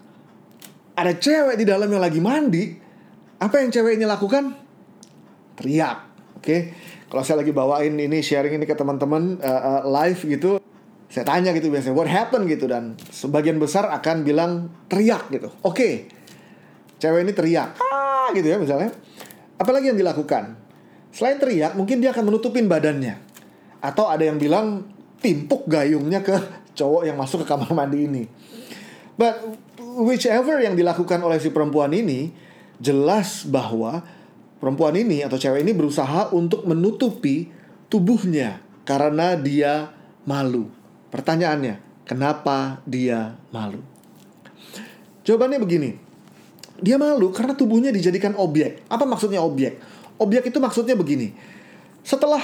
ada 0.93 1.13
cewek 1.15 1.57
di 1.57 1.65
dalam 1.65 1.89
yang 1.89 2.03
lagi 2.03 2.21
mandi. 2.21 2.88
Apa 3.39 3.63
yang 3.63 3.71
cewek 3.71 3.95
ini 3.95 4.05
lakukan? 4.05 4.51
Teriak. 5.55 5.97
Oke, 6.39 6.43
okay? 6.43 6.61
kalau 7.11 7.23
saya 7.23 7.43
lagi 7.43 7.51
bawain 7.51 7.99
ini 7.99 8.23
sharing 8.23 8.55
ini 8.55 8.63
ke 8.63 8.75
teman-teman 8.75 9.43
uh, 9.43 9.83
uh, 9.83 9.91
live 9.91 10.23
gitu, 10.23 10.59
saya 11.09 11.25
tanya 11.25 11.49
gitu 11.57 11.73
biasanya 11.73 11.97
what 11.97 12.05
happened 12.05 12.45
gitu 12.45 12.69
dan 12.69 12.93
sebagian 13.09 13.57
besar 13.57 13.89
akan 13.89 14.21
bilang 14.21 14.69
teriak 14.85 15.25
gitu 15.33 15.49
oke 15.65 15.73
okay. 15.73 16.05
cewek 17.01 17.25
ini 17.25 17.33
teriak 17.33 17.81
ah 17.81 18.29
gitu 18.37 18.45
ya 18.45 18.61
misalnya 18.61 18.93
apalagi 19.57 19.89
yang 19.89 19.97
dilakukan 19.97 20.53
selain 21.09 21.41
teriak 21.41 21.73
mungkin 21.73 21.97
dia 21.97 22.13
akan 22.13 22.29
menutupin 22.29 22.69
badannya 22.69 23.17
atau 23.81 24.05
ada 24.05 24.21
yang 24.21 24.37
bilang 24.37 24.85
timpuk 25.17 25.65
gayungnya 25.65 26.21
ke 26.21 26.37
cowok 26.77 27.09
yang 27.09 27.17
masuk 27.17 27.41
ke 27.41 27.45
kamar 27.49 27.73
mandi 27.73 28.05
ini 28.05 28.23
but 29.17 29.33
whichever 30.05 30.61
yang 30.61 30.77
dilakukan 30.77 31.17
oleh 31.25 31.41
si 31.41 31.49
perempuan 31.49 31.89
ini 31.89 32.29
jelas 32.79 33.45
bahwa 33.45 34.01
perempuan 34.59 34.95
ini 34.95 35.23
atau 35.23 35.35
cewek 35.35 35.61
ini 35.63 35.75
berusaha 35.75 36.31
untuk 36.35 36.65
menutupi 36.65 37.51
tubuhnya 37.91 38.63
karena 38.83 39.35
dia 39.37 39.91
malu 40.25 40.79
Pertanyaannya, 41.09 42.05
kenapa 42.05 42.85
dia 42.85 43.33
malu? 43.49 43.81
Jawabannya 45.25 45.59
begini. 45.61 45.89
Dia 46.79 46.95
malu 47.01 47.33
karena 47.33 47.57
tubuhnya 47.57 47.89
dijadikan 47.89 48.37
objek. 48.37 48.85
Apa 48.87 49.03
maksudnya 49.09 49.41
objek? 49.41 49.81
Objek 50.21 50.53
itu 50.53 50.57
maksudnya 50.61 50.93
begini. 50.93 51.33
Setelah 52.05 52.39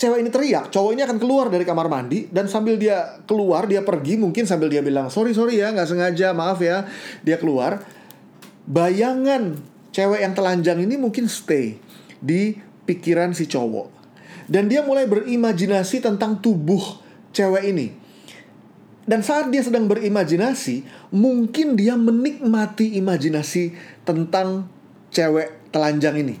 cewek 0.00 0.24
ini 0.24 0.30
teriak, 0.32 0.72
cowok 0.72 0.90
ini 0.96 1.02
akan 1.04 1.18
keluar 1.20 1.46
dari 1.52 1.62
kamar 1.62 1.86
mandi 1.92 2.26
dan 2.32 2.48
sambil 2.48 2.80
dia 2.80 3.20
keluar, 3.28 3.68
dia 3.68 3.84
pergi 3.84 4.16
mungkin 4.18 4.48
sambil 4.48 4.72
dia 4.72 4.82
bilang 4.82 5.12
sorry 5.12 5.34
sorry 5.36 5.58
ya 5.58 5.70
nggak 5.70 5.86
sengaja 5.86 6.32
maaf 6.32 6.58
ya 6.58 6.88
dia 7.22 7.36
keluar. 7.36 7.84
Bayangan 8.68 9.56
cewek 9.96 10.20
yang 10.20 10.36
telanjang 10.36 10.84
ini 10.84 11.00
mungkin 11.00 11.24
stay 11.24 11.80
di 12.20 12.52
pikiran 12.84 13.32
si 13.32 13.48
cowok 13.48 13.98
dan 14.48 14.68
dia 14.68 14.80
mulai 14.80 15.04
berimajinasi 15.04 16.00
tentang 16.00 16.40
tubuh 16.40 16.80
cewek 17.36 17.68
ini. 17.68 17.92
Dan 19.08 19.24
saat 19.24 19.48
dia 19.48 19.64
sedang 19.64 19.88
berimajinasi, 19.88 20.84
mungkin 21.16 21.80
dia 21.80 21.96
menikmati 21.96 22.96
imajinasi 23.00 23.72
tentang 24.04 24.68
cewek 25.12 25.72
telanjang 25.72 26.20
ini. 26.20 26.36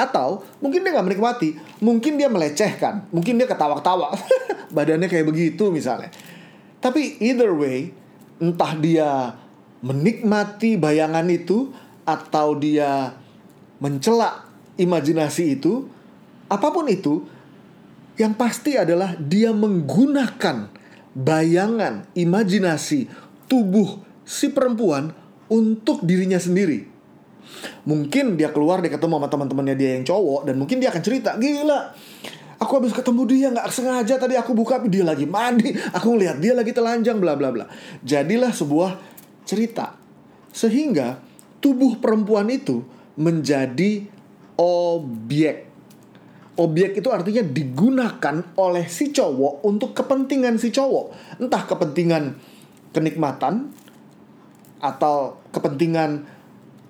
Atau 0.00 0.44
mungkin 0.64 0.84
dia 0.84 0.96
nggak 0.96 1.08
menikmati, 1.12 1.56
mungkin 1.80 2.16
dia 2.16 2.28
melecehkan, 2.32 3.08
mungkin 3.12 3.36
dia 3.36 3.48
ketawa-ketawa, 3.48 4.16
badannya 4.76 5.08
kayak 5.12 5.28
begitu 5.28 5.68
misalnya. 5.68 6.08
Tapi 6.80 7.20
either 7.20 7.52
way, 7.52 7.92
entah 8.40 8.72
dia 8.80 9.36
menikmati 9.84 10.80
bayangan 10.80 11.26
itu 11.28 11.72
atau 12.06 12.56
dia 12.56 13.12
mencela 13.82 14.46
imajinasi 14.76 15.58
itu, 15.58 15.88
apa 16.46 16.68
pun 16.70 16.86
itu, 16.86 17.24
yang 18.16 18.32
pasti 18.32 18.80
adalah 18.80 19.12
dia 19.20 19.52
menggunakan 19.52 20.72
bayangan, 21.12 22.08
imajinasi 22.16 23.08
tubuh 23.48 24.00
si 24.24 24.52
perempuan 24.52 25.12
untuk 25.48 26.04
dirinya 26.04 26.40
sendiri. 26.40 26.84
Mungkin 27.86 28.34
dia 28.34 28.50
keluar 28.50 28.82
dia 28.82 28.90
ketemu 28.90 29.22
sama 29.22 29.28
teman-temannya 29.30 29.76
dia 29.78 29.90
yang 29.96 30.04
cowok 30.04 30.50
dan 30.50 30.54
mungkin 30.58 30.82
dia 30.82 30.90
akan 30.90 31.02
cerita, 31.04 31.38
"Gila, 31.38 31.94
aku 32.58 32.72
habis 32.82 32.92
ketemu 32.92 33.22
dia 33.30 33.48
nggak 33.54 33.68
sengaja 33.70 34.14
tadi 34.18 34.34
aku 34.34 34.52
buka 34.52 34.82
dia 34.90 35.06
lagi 35.06 35.24
mandi, 35.24 35.70
aku 35.94 36.16
ngeliat 36.18 36.42
dia 36.42 36.52
lagi 36.52 36.74
telanjang 36.74 37.22
bla 37.22 37.38
bla 37.38 37.54
bla." 37.54 37.64
Jadilah 38.02 38.50
sebuah 38.50 39.15
cerita 39.46 39.96
sehingga 40.50 41.22
tubuh 41.62 42.02
perempuan 42.02 42.50
itu 42.50 42.82
menjadi 43.16 44.04
objek 44.58 45.66
Objek 46.56 47.04
itu 47.04 47.08
artinya 47.12 47.44
digunakan 47.44 48.40
oleh 48.56 48.88
si 48.88 49.12
cowok 49.12 49.60
untuk 49.68 49.92
kepentingan 49.92 50.56
si 50.56 50.72
cowok. 50.72 51.36
Entah 51.36 51.68
kepentingan 51.68 52.32
kenikmatan 52.96 53.68
atau 54.80 55.36
kepentingan 55.52 56.24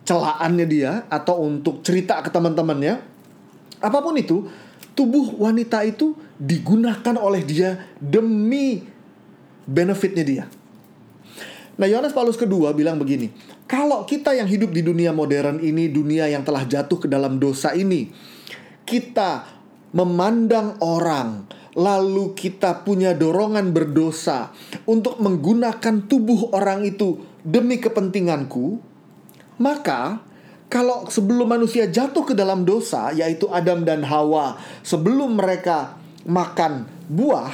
celaannya 0.07 0.67
dia 0.71 1.03
atau 1.11 1.43
untuk 1.43 1.83
cerita 1.83 2.23
ke 2.23 2.31
teman-temannya. 2.31 2.95
Apa 3.83 3.99
pun 3.99 4.15
itu, 4.15 4.47
tubuh 4.95 5.35
wanita 5.35 5.83
itu 5.83 6.15
digunakan 6.39 7.19
oleh 7.19 7.43
dia 7.43 7.91
demi 7.99 8.87
benefitnya 9.67 10.23
dia. 10.23 10.45
Nah, 11.77 11.85
Yohanes 11.85 12.17
Paulus 12.17 12.41
kedua 12.41 12.73
bilang 12.73 12.97
begini, 12.97 13.29
kalau 13.69 14.09
kita 14.09 14.33
yang 14.33 14.49
hidup 14.49 14.73
di 14.73 14.81
dunia 14.81 15.13
modern 15.13 15.61
ini, 15.61 15.93
dunia 15.93 16.25
yang 16.25 16.41
telah 16.41 16.65
jatuh 16.65 16.97
ke 16.97 17.09
dalam 17.09 17.37
dosa 17.37 17.77
ini, 17.77 18.09
kita 18.89 19.45
memandang 19.93 20.81
orang, 20.81 21.45
lalu 21.77 22.33
kita 22.33 22.81
punya 22.81 23.13
dorongan 23.13 23.77
berdosa 23.77 24.57
untuk 24.89 25.21
menggunakan 25.21 26.09
tubuh 26.09 26.57
orang 26.57 26.89
itu 26.89 27.21
demi 27.45 27.77
kepentinganku, 27.77 28.81
maka 29.61 30.25
kalau 30.73 31.05
sebelum 31.13 31.61
manusia 31.61 31.93
jatuh 31.93 32.25
ke 32.25 32.33
dalam 32.33 32.65
dosa, 32.65 33.13
yaitu 33.13 33.53
Adam 33.53 33.85
dan 33.85 34.01
Hawa, 34.01 34.57
sebelum 34.81 35.37
mereka 35.37 36.01
makan 36.25 36.89
buah, 37.13 37.53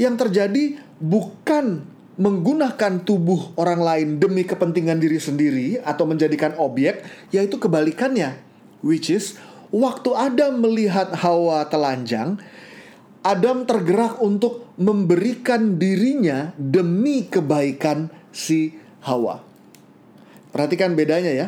yang 0.00 0.16
terjadi 0.16 0.80
bukan 0.96 1.91
menggunakan 2.20 3.08
tubuh 3.08 3.56
orang 3.56 3.80
lain 3.80 4.08
demi 4.20 4.44
kepentingan 4.44 5.00
diri 5.00 5.16
sendiri 5.16 5.68
atau 5.80 6.04
menjadikan 6.04 6.52
objek, 6.60 7.00
yaitu 7.32 7.56
kebalikannya, 7.56 8.36
which 8.84 9.08
is 9.08 9.40
waktu 9.72 10.12
Adam 10.12 10.60
melihat 10.60 11.16
Hawa 11.16 11.64
telanjang, 11.72 12.36
Adam 13.24 13.64
tergerak 13.64 14.20
untuk 14.20 14.68
memberikan 14.76 15.80
dirinya 15.80 16.52
demi 16.58 17.24
kebaikan 17.30 18.10
si 18.34 18.76
Hawa. 19.06 19.40
Perhatikan 20.52 20.92
bedanya 20.92 21.32
ya. 21.32 21.46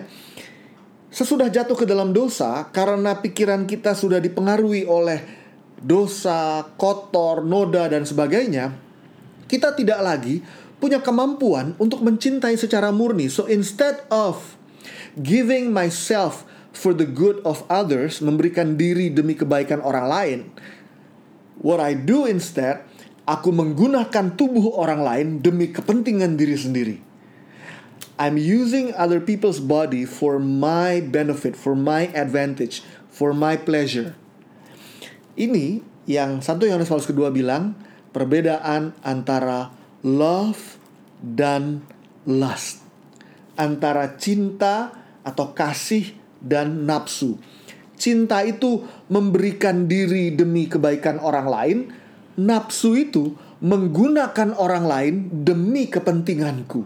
Sesudah 1.15 1.47
jatuh 1.47 1.79
ke 1.79 1.87
dalam 1.87 2.11
dosa, 2.11 2.67
karena 2.75 3.21
pikiran 3.23 3.71
kita 3.71 3.95
sudah 3.95 4.19
dipengaruhi 4.19 4.83
oleh 4.83 5.23
dosa, 5.79 6.67
kotor, 6.75 7.47
noda, 7.47 7.87
dan 7.87 8.03
sebagainya, 8.03 8.84
kita 9.51 9.77
tidak 9.77 10.01
lagi 10.01 10.41
punya 10.79 11.01
kemampuan 11.01 11.73
untuk 11.81 12.05
mencintai 12.05 12.61
secara 12.61 12.93
murni. 12.93 13.33
So 13.33 13.49
instead 13.49 14.05
of 14.13 14.61
giving 15.17 15.73
myself 15.73 16.45
for 16.75 16.93
the 16.93 17.07
good 17.07 17.41
of 17.47 17.63
others, 17.71 18.21
memberikan 18.21 18.75
diri 18.77 19.09
demi 19.09 19.39
kebaikan 19.39 19.81
orang 19.81 20.07
lain, 20.11 20.39
what 21.63 21.81
I 21.81 21.97
do 21.97 22.29
instead, 22.29 22.85
aku 23.25 23.49
menggunakan 23.55 24.37
tubuh 24.37 24.77
orang 24.77 25.01
lain 25.01 25.27
demi 25.41 25.73
kepentingan 25.73 26.37
diri 26.37 26.57
sendiri. 26.59 26.97
I'm 28.15 28.39
using 28.39 28.95
other 28.95 29.19
people's 29.19 29.59
body 29.59 30.07
for 30.07 30.39
my 30.39 31.03
benefit, 31.03 31.59
for 31.59 31.75
my 31.75 32.13
advantage, 32.15 32.87
for 33.11 33.35
my 33.35 33.59
pleasure. 33.59 34.15
Ini 35.35 35.83
yang 36.07 36.39
satu 36.39 36.71
Yohanes 36.71 36.87
Paulus 36.87 37.11
kedua 37.11 37.35
bilang, 37.35 37.75
perbedaan 38.15 38.95
antara 39.03 39.75
love 40.07 40.79
dan 41.19 41.83
lust. 42.31 42.87
Antara 43.59 44.15
cinta 44.15 44.95
atau 45.27 45.51
kasih 45.51 46.15
dan 46.39 46.87
nafsu. 46.87 47.35
Cinta 47.99 48.47
itu 48.47 48.87
memberikan 49.11 49.91
diri 49.91 50.31
demi 50.35 50.71
kebaikan 50.71 51.19
orang 51.19 51.47
lain, 51.47 51.79
nafsu 52.39 52.95
itu 52.99 53.35
menggunakan 53.65 54.55
orang 54.59 54.85
lain 54.85 55.15
demi 55.47 55.87
kepentinganku. 55.89 56.83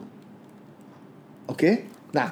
Oke? 1.49 1.88
Nah, 2.12 2.28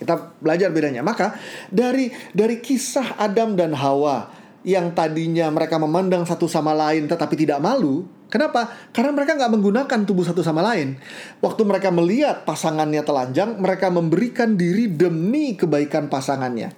kita 0.00 0.34
belajar 0.40 0.72
bedanya. 0.72 1.04
Maka 1.04 1.36
dari 1.68 2.10
dari 2.32 2.58
kisah 2.60 3.20
Adam 3.20 3.54
dan 3.54 3.76
Hawa 3.76 4.35
yang 4.66 4.90
tadinya 4.98 5.46
mereka 5.54 5.78
memandang 5.78 6.26
satu 6.26 6.50
sama 6.50 6.74
lain 6.74 7.06
tetapi 7.06 7.38
tidak 7.38 7.62
malu. 7.62 8.02
Kenapa? 8.26 8.66
Karena 8.90 9.14
mereka 9.14 9.38
nggak 9.38 9.52
menggunakan 9.54 10.00
tubuh 10.02 10.26
satu 10.26 10.42
sama 10.42 10.58
lain. 10.58 10.98
Waktu 11.38 11.62
mereka 11.62 11.94
melihat 11.94 12.42
pasangannya 12.42 13.06
telanjang, 13.06 13.54
mereka 13.62 13.86
memberikan 13.94 14.58
diri 14.58 14.90
demi 14.90 15.54
kebaikan 15.54 16.10
pasangannya. 16.10 16.74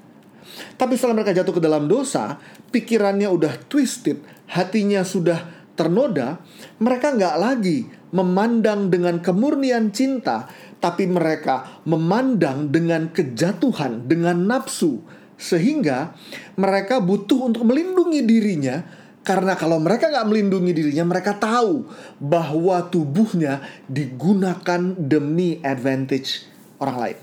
Tapi 0.76 0.92
setelah 1.00 1.24
mereka 1.24 1.32
jatuh 1.32 1.56
ke 1.56 1.62
dalam 1.64 1.88
dosa, 1.88 2.36
pikirannya 2.68 3.32
udah 3.32 3.56
twisted, 3.72 4.20
hatinya 4.52 5.00
sudah 5.00 5.72
ternoda, 5.72 6.44
mereka 6.84 7.16
nggak 7.16 7.36
lagi 7.40 7.88
memandang 8.12 8.92
dengan 8.92 9.24
kemurnian 9.24 9.88
cinta, 9.88 10.44
tapi 10.82 11.08
mereka 11.08 11.80
memandang 11.88 12.68
dengan 12.68 13.08
kejatuhan, 13.08 14.04
dengan 14.04 14.44
nafsu, 14.44 15.00
sehingga 15.38 16.18
mereka 16.58 16.98
butuh 16.98 17.46
untuk 17.48 17.62
melindungi 17.64 18.26
dirinya 18.26 18.82
karena 19.28 19.60
kalau 19.60 19.76
mereka 19.76 20.08
nggak 20.08 20.24
melindungi 20.24 20.72
dirinya, 20.72 21.04
mereka 21.04 21.36
tahu 21.36 21.84
bahwa 22.16 22.80
tubuhnya 22.88 23.60
digunakan 23.84 24.96
demi 24.96 25.60
advantage 25.60 26.48
orang 26.80 26.96
lain. 26.96 27.18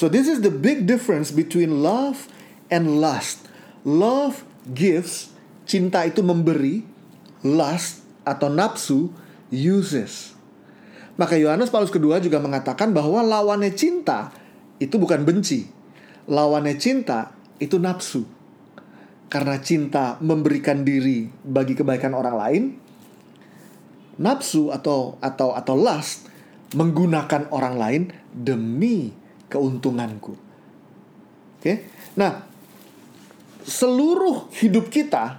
So 0.00 0.08
this 0.08 0.24
is 0.24 0.40
the 0.40 0.48
big 0.48 0.88
difference 0.88 1.28
between 1.36 1.84
love 1.84 2.32
and 2.72 2.96
lust. 2.96 3.44
Love 3.84 4.40
gives, 4.72 5.36
cinta 5.68 6.08
itu 6.08 6.24
memberi, 6.24 6.80
lust 7.44 8.00
atau 8.24 8.48
nafsu 8.48 9.12
uses. 9.52 10.32
Maka 11.20 11.36
Yohanes 11.36 11.68
Paulus 11.68 11.92
kedua 11.92 12.24
juga 12.24 12.40
mengatakan 12.40 12.96
bahwa 12.96 13.20
lawannya 13.20 13.76
cinta 13.76 14.32
itu 14.80 14.96
bukan 14.96 15.28
benci, 15.28 15.68
lawannya 16.30 16.78
cinta 16.78 17.34
itu 17.58 17.76
nafsu. 17.82 18.22
Karena 19.30 19.62
cinta 19.62 20.18
memberikan 20.18 20.82
diri 20.82 21.30
bagi 21.46 21.78
kebaikan 21.78 22.14
orang 22.18 22.34
lain, 22.34 22.62
nafsu 24.18 24.74
atau 24.74 25.18
atau 25.22 25.54
atau 25.54 25.74
lust 25.78 26.26
menggunakan 26.74 27.50
orang 27.54 27.74
lain 27.78 28.02
demi 28.30 29.14
keuntunganku. 29.46 30.34
Oke. 31.58 31.86
Nah, 32.18 32.42
seluruh 33.62 34.50
hidup 34.50 34.90
kita 34.90 35.38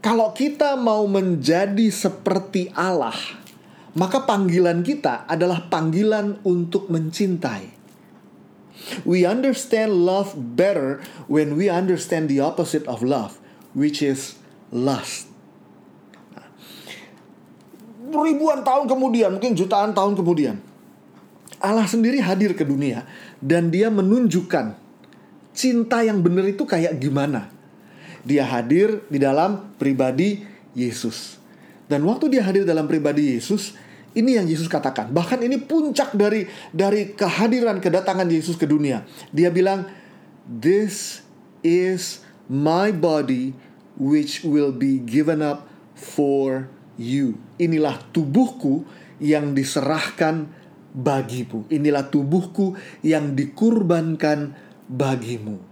kalau 0.00 0.32
kita 0.32 0.80
mau 0.80 1.04
menjadi 1.04 1.92
seperti 1.92 2.72
Allah, 2.72 3.16
maka 3.92 4.24
panggilan 4.24 4.80
kita 4.80 5.28
adalah 5.28 5.68
panggilan 5.68 6.40
untuk 6.40 6.88
mencintai. 6.88 7.79
We 9.04 9.28
understand 9.28 9.92
love 9.92 10.34
better 10.56 11.04
when 11.28 11.54
we 11.54 11.68
understand 11.68 12.32
the 12.32 12.40
opposite 12.40 12.88
of 12.88 13.04
love, 13.04 13.36
which 13.76 14.00
is 14.00 14.40
lust. 14.72 15.28
Ribuan 18.10 18.66
tahun 18.66 18.90
kemudian, 18.90 19.38
mungkin 19.38 19.54
jutaan 19.54 19.94
tahun 19.94 20.18
kemudian, 20.18 20.58
Allah 21.62 21.86
sendiri 21.86 22.18
hadir 22.18 22.56
ke 22.56 22.66
dunia 22.66 23.06
dan 23.38 23.70
dia 23.70 23.92
menunjukkan 23.92 24.74
cinta 25.54 26.02
yang 26.02 26.24
benar 26.24 26.48
itu 26.48 26.64
kayak 26.64 26.96
gimana. 26.98 27.52
Dia 28.24 28.48
hadir 28.48 29.04
di 29.08 29.20
dalam 29.20 29.76
pribadi 29.76 30.42
Yesus. 30.72 31.40
Dan 31.86 32.06
waktu 32.06 32.32
dia 32.32 32.42
hadir 32.46 32.64
dalam 32.64 32.88
pribadi 32.88 33.36
Yesus, 33.36 33.76
ini 34.14 34.34
yang 34.34 34.46
Yesus 34.46 34.66
katakan. 34.66 35.10
Bahkan 35.14 35.38
ini 35.46 35.60
puncak 35.62 36.14
dari 36.18 36.46
dari 36.74 37.14
kehadiran 37.14 37.78
kedatangan 37.78 38.26
Yesus 38.26 38.58
ke 38.58 38.66
dunia. 38.66 39.06
Dia 39.30 39.54
bilang, 39.54 39.86
"This 40.46 41.22
is 41.62 42.24
my 42.50 42.90
body 42.90 43.54
which 43.94 44.42
will 44.42 44.74
be 44.74 44.98
given 44.98 45.44
up 45.44 45.70
for 45.94 46.66
you." 46.98 47.38
Inilah 47.62 48.02
tubuhku 48.10 48.82
yang 49.22 49.54
diserahkan 49.54 50.50
bagimu. 50.90 51.70
Inilah 51.70 52.10
tubuhku 52.10 52.74
yang 53.06 53.38
dikurbankan 53.38 54.58
bagimu. 54.90 55.62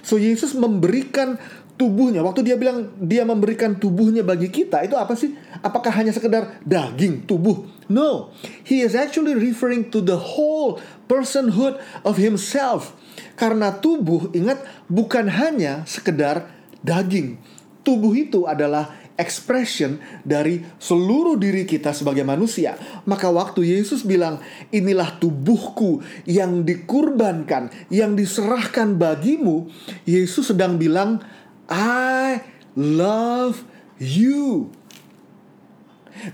So 0.00 0.16
Yesus 0.16 0.56
memberikan 0.56 1.36
tubuhnya. 1.74 2.22
Waktu 2.22 2.46
dia 2.46 2.56
bilang 2.58 2.94
dia 2.98 3.26
memberikan 3.26 3.74
tubuhnya 3.74 4.22
bagi 4.22 4.50
kita, 4.50 4.82
itu 4.86 4.94
apa 4.94 5.14
sih? 5.18 5.34
Apakah 5.60 5.90
hanya 5.94 6.14
sekedar 6.14 6.62
daging, 6.62 7.26
tubuh? 7.26 7.66
No. 7.90 8.32
He 8.64 8.80
is 8.80 8.96
actually 8.96 9.36
referring 9.36 9.92
to 9.92 10.00
the 10.00 10.16
whole 10.16 10.80
personhood 11.10 11.76
of 12.06 12.16
himself. 12.16 12.96
Karena 13.34 13.74
tubuh, 13.74 14.30
ingat, 14.32 14.62
bukan 14.86 15.26
hanya 15.28 15.82
sekedar 15.84 16.48
daging. 16.80 17.38
Tubuh 17.84 18.16
itu 18.16 18.48
adalah 18.48 19.04
expression 19.14 20.02
dari 20.26 20.58
seluruh 20.78 21.38
diri 21.38 21.62
kita 21.62 21.94
sebagai 21.94 22.26
manusia. 22.26 22.74
Maka 23.06 23.30
waktu 23.30 23.78
Yesus 23.78 24.02
bilang, 24.02 24.42
"Inilah 24.74 25.22
tubuhku 25.22 26.02
yang 26.26 26.66
dikurbankan, 26.66 27.70
yang 27.94 28.18
diserahkan 28.18 28.98
bagimu." 28.98 29.70
Yesus 30.02 30.50
sedang 30.50 30.80
bilang, 30.80 31.22
I 31.68 32.44
love 32.76 33.64
you. 33.98 34.72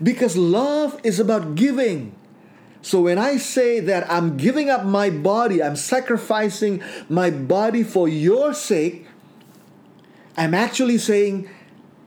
Because 0.02 0.36
love 0.36 1.00
is 1.02 1.18
about 1.18 1.54
giving. 1.54 2.14
So 2.82 3.02
when 3.02 3.18
I 3.18 3.36
say 3.36 3.80
that 3.80 4.10
I'm 4.10 4.36
giving 4.36 4.70
up 4.70 4.84
my 4.84 5.10
body, 5.10 5.62
I'm 5.62 5.76
sacrificing 5.76 6.82
my 7.08 7.30
body 7.30 7.82
for 7.82 8.08
your 8.08 8.54
sake, 8.54 9.06
I'm 10.36 10.54
actually 10.54 10.96
saying 10.96 11.48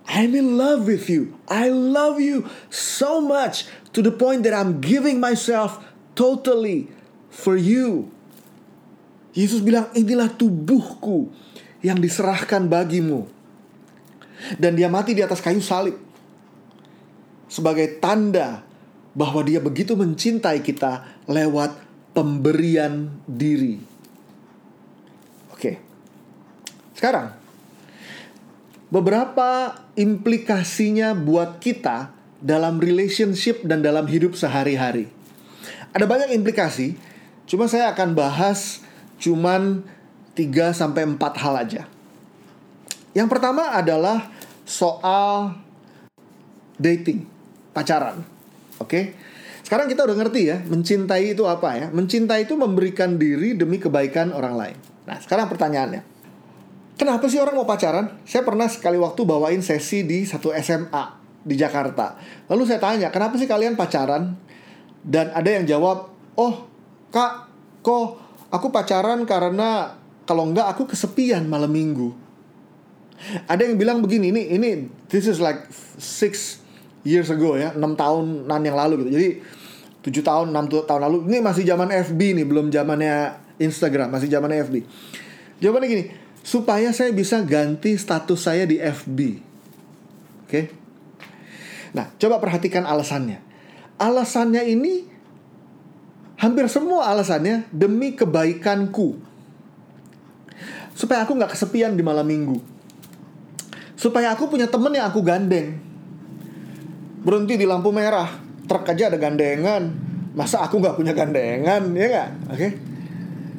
I'm 0.08 0.34
in 0.34 0.58
love 0.58 0.88
with 0.88 1.10
you. 1.10 1.38
I 1.48 1.70
love 1.70 2.20
you 2.20 2.50
so 2.70 3.22
much 3.22 3.66
to 3.94 4.02
the 4.02 4.12
point 4.12 4.44
that 4.44 4.54
I'm 4.54 4.82
giving 4.82 5.20
myself 5.20 5.86
totally 6.16 6.90
for 7.30 7.56
you. 7.56 8.10
Yesus 9.34 9.62
bilang, 9.62 9.90
"Inilah 9.94 10.30
tubuhku 10.34 11.30
yang 11.86 12.00
diserahkan 12.00 12.66
bagimu." 12.66 13.28
Dan 14.58 14.76
dia 14.76 14.90
mati 14.90 15.14
di 15.14 15.22
atas 15.22 15.40
kayu 15.40 15.62
salib 15.64 15.96
sebagai 17.48 18.02
tanda 18.02 18.66
bahwa 19.14 19.46
dia 19.46 19.62
begitu 19.62 19.94
mencintai 19.94 20.66
kita 20.66 21.06
lewat 21.30 21.78
pemberian 22.18 23.14
diri. 23.30 23.78
Oke. 25.54 25.78
Sekarang 26.98 27.38
beberapa 28.90 29.78
implikasinya 29.98 31.14
buat 31.14 31.62
kita 31.62 32.14
dalam 32.42 32.82
relationship 32.82 33.62
dan 33.64 33.86
dalam 33.86 34.10
hidup 34.10 34.36
sehari-hari. 34.36 35.08
Ada 35.94 36.10
banyak 36.10 36.34
implikasi, 36.34 36.98
cuma 37.46 37.70
saya 37.70 37.94
akan 37.94 38.18
bahas 38.18 38.82
cuman 39.22 39.86
3 40.34 40.74
sampai 40.74 41.06
4 41.06 41.42
hal 41.42 41.54
aja. 41.58 41.84
Yang 43.14 43.28
pertama 43.30 43.70
adalah 43.74 44.34
soal 44.66 45.54
dating 46.82 47.30
pacaran. 47.72 48.26
Oke. 48.82 48.90
Okay? 48.90 49.04
Sekarang 49.64 49.88
kita 49.88 50.04
udah 50.04 50.18
ngerti 50.20 50.42
ya, 50.44 50.58
mencintai 50.60 51.34
itu 51.34 51.48
apa 51.48 51.80
ya? 51.80 51.88
Mencintai 51.90 52.46
itu 52.46 52.54
memberikan 52.60 53.16
diri 53.16 53.56
demi 53.56 53.80
kebaikan 53.80 54.36
orang 54.36 54.54
lain. 54.60 54.78
Nah, 55.08 55.18
sekarang 55.24 55.48
pertanyaannya. 55.48 56.04
Kenapa 57.00 57.26
sih 57.26 57.40
orang 57.42 57.58
mau 57.58 57.66
pacaran? 57.66 58.22
Saya 58.28 58.46
pernah 58.46 58.70
sekali 58.70 59.00
waktu 59.02 59.24
bawain 59.24 59.64
sesi 59.64 60.06
di 60.06 60.28
satu 60.28 60.52
SMA 60.54 61.24
di 61.42 61.56
Jakarta. 61.58 62.20
Lalu 62.52 62.64
saya 62.70 62.80
tanya, 62.84 63.08
kenapa 63.10 63.40
sih 63.40 63.50
kalian 63.50 63.74
pacaran? 63.74 64.36
Dan 65.04 65.32
ada 65.32 65.50
yang 65.50 65.66
jawab, 65.66 66.12
oh 66.38 66.56
kak, 67.10 67.50
kok 67.82 68.20
aku 68.54 68.68
pacaran 68.70 69.26
karena 69.26 70.03
kalau 70.24 70.48
enggak 70.48 70.72
aku 70.72 70.88
kesepian 70.88 71.46
malam 71.48 71.72
minggu. 71.72 72.16
Ada 73.48 73.64
yang 73.68 73.80
bilang 73.80 74.00
begini, 74.04 74.36
ini 74.36 74.52
ini 74.52 74.70
this 75.08 75.28
is 75.28 75.40
like 75.40 75.64
six 76.00 76.60
years 77.08 77.32
ago 77.32 77.56
ya, 77.60 77.76
6 77.76 77.80
tahunan 77.96 78.62
yang 78.64 78.76
lalu 78.76 79.04
gitu. 79.04 79.12
Jadi 79.16 79.30
7 80.04 80.24
tahun, 80.24 80.48
6 80.52 80.88
tahun 80.88 81.02
lalu. 81.08 81.18
Ini 81.32 81.40
masih 81.40 81.64
zaman 81.64 81.88
FB 81.92 82.20
nih, 82.20 82.46
belum 82.48 82.68
zamannya 82.72 83.40
Instagram, 83.60 84.12
masih 84.12 84.28
zamannya 84.28 84.68
FB. 84.68 84.76
Jawabannya 85.64 85.88
gini, 85.88 86.04
supaya 86.44 86.92
saya 86.92 87.16
bisa 87.16 87.40
ganti 87.44 87.96
status 87.96 88.40
saya 88.44 88.68
di 88.68 88.80
FB. 88.80 89.20
Oke? 90.44 90.52
Okay? 90.52 90.66
Nah, 91.96 92.12
coba 92.20 92.42
perhatikan 92.44 92.84
alasannya. 92.84 93.40
Alasannya 94.02 94.66
ini 94.68 95.08
hampir 96.42 96.68
semua 96.68 97.08
alasannya 97.08 97.70
demi 97.72 98.18
kebaikanku. 98.18 99.33
Supaya 100.94 101.26
aku 101.26 101.34
nggak 101.38 101.58
kesepian 101.58 101.98
di 101.98 102.06
malam 102.06 102.26
minggu. 102.26 102.58
Supaya 103.98 104.34
aku 104.34 104.50
punya 104.50 104.70
temen 104.70 104.94
yang 104.94 105.10
aku 105.10 105.26
gandeng. 105.26 105.78
Berhenti 107.26 107.58
di 107.58 107.66
lampu 107.66 107.90
merah. 107.90 108.30
Truk 108.70 108.86
aja 108.88 109.10
ada 109.10 109.18
gandengan. 109.18 109.90
Masa 110.34 110.62
aku 110.66 110.82
nggak 110.82 110.98
punya 110.98 111.14
gandengan 111.14 111.94
ya 111.94 112.06
nggak? 112.10 112.30
Oke. 112.50 112.58
Okay? 112.58 112.72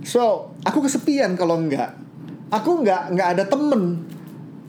so 0.05 0.53
aku 0.63 0.85
kesepian 0.85 1.35
kalau 1.35 1.59
nggak. 1.59 1.91
Aku 2.53 2.83
nggak 2.83 3.15
nggak 3.15 3.29
ada 3.39 3.45
temen. 3.49 4.05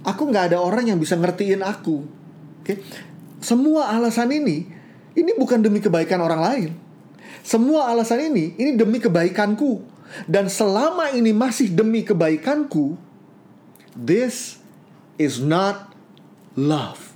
Aku 0.06 0.30
nggak 0.30 0.54
ada 0.54 0.58
orang 0.62 0.90
yang 0.90 1.00
bisa 1.02 1.18
ngertiin 1.18 1.66
aku. 1.66 2.06
Oke. 2.62 2.66
Okay? 2.66 2.78
semua 3.46 3.94
alasan 3.94 4.34
ini 4.34 4.66
ini 5.14 5.32
bukan 5.38 5.62
demi 5.62 5.78
kebaikan 5.78 6.18
orang 6.18 6.42
lain. 6.42 6.72
Semua 7.46 7.94
alasan 7.94 8.26
ini 8.34 8.58
ini 8.58 8.74
demi 8.74 8.98
kebaikanku 8.98 9.95
dan 10.24 10.48
selama 10.48 11.12
ini 11.12 11.36
masih 11.36 11.68
demi 11.76 12.08
kebaikanku 12.08 12.96
this 14.00 14.64
is 15.20 15.44
not 15.44 15.92
love 16.56 17.16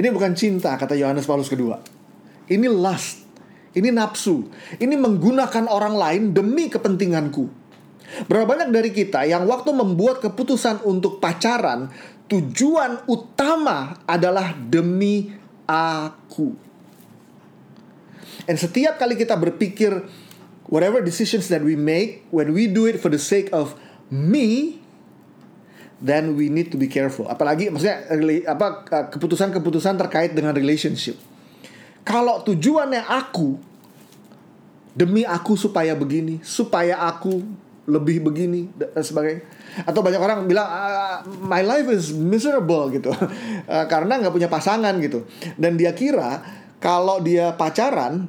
ini 0.00 0.08
bukan 0.14 0.32
cinta 0.38 0.78
kata 0.78 0.94
Yohanes 0.94 1.26
Paulus 1.26 1.50
kedua. 1.50 1.82
Ini 2.46 2.70
lust. 2.70 3.26
Ini 3.76 3.92
nafsu. 3.92 4.48
Ini 4.80 4.96
menggunakan 4.98 5.68
orang 5.70 5.94
lain 5.94 6.22
demi 6.34 6.72
kepentinganku. 6.72 7.44
Berapa 8.26 8.46
banyak 8.48 8.74
dari 8.74 8.90
kita 8.90 9.22
yang 9.28 9.46
waktu 9.46 9.70
membuat 9.70 10.18
keputusan 10.18 10.82
untuk 10.82 11.22
pacaran, 11.22 11.92
tujuan 12.26 13.06
utama 13.06 14.02
adalah 14.08 14.56
demi 14.56 15.30
aku. 15.70 16.50
Dan 18.48 18.56
setiap 18.58 18.98
kali 18.98 19.14
kita 19.14 19.38
berpikir 19.38 19.94
whatever 20.66 21.00
decisions 21.00 21.48
that 21.48 21.62
we 21.64 21.78
make, 21.78 22.26
when 22.34 22.52
we 22.52 22.66
do 22.66 22.84
it 22.84 23.00
for 23.00 23.08
the 23.08 23.20
sake 23.20 23.48
of 23.54 23.78
me, 24.10 24.80
then 26.00 26.34
we 26.34 26.48
need 26.48 26.72
to 26.72 26.78
be 26.80 26.88
careful. 26.88 27.28
Apalagi 27.28 27.68
maksudnya 27.68 28.08
apa 28.48 28.84
keputusan-keputusan 29.12 30.00
terkait 30.00 30.32
dengan 30.32 30.56
relationship. 30.56 31.16
Kalau 32.04 32.40
tujuannya 32.42 33.04
aku 33.04 33.60
demi 34.96 35.22
aku 35.22 35.54
supaya 35.54 35.92
begini, 35.94 36.40
supaya 36.40 36.98
aku 37.04 37.44
lebih 37.90 38.24
begini 38.24 38.70
dan 38.74 39.04
sebagainya. 39.04 39.44
Atau 39.86 40.00
banyak 40.02 40.20
orang 40.20 40.46
bilang 40.46 40.66
ah, 40.66 41.22
my 41.44 41.62
life 41.62 41.86
is 41.90 42.10
miserable 42.14 42.90
gitu 42.90 43.10
ah, 43.70 43.86
karena 43.86 44.18
nggak 44.18 44.32
punya 44.34 44.48
pasangan 44.48 44.96
gitu. 44.98 45.28
Dan 45.60 45.76
dia 45.76 45.92
kira 45.92 46.40
kalau 46.80 47.20
dia 47.20 47.52
pacaran 47.54 48.26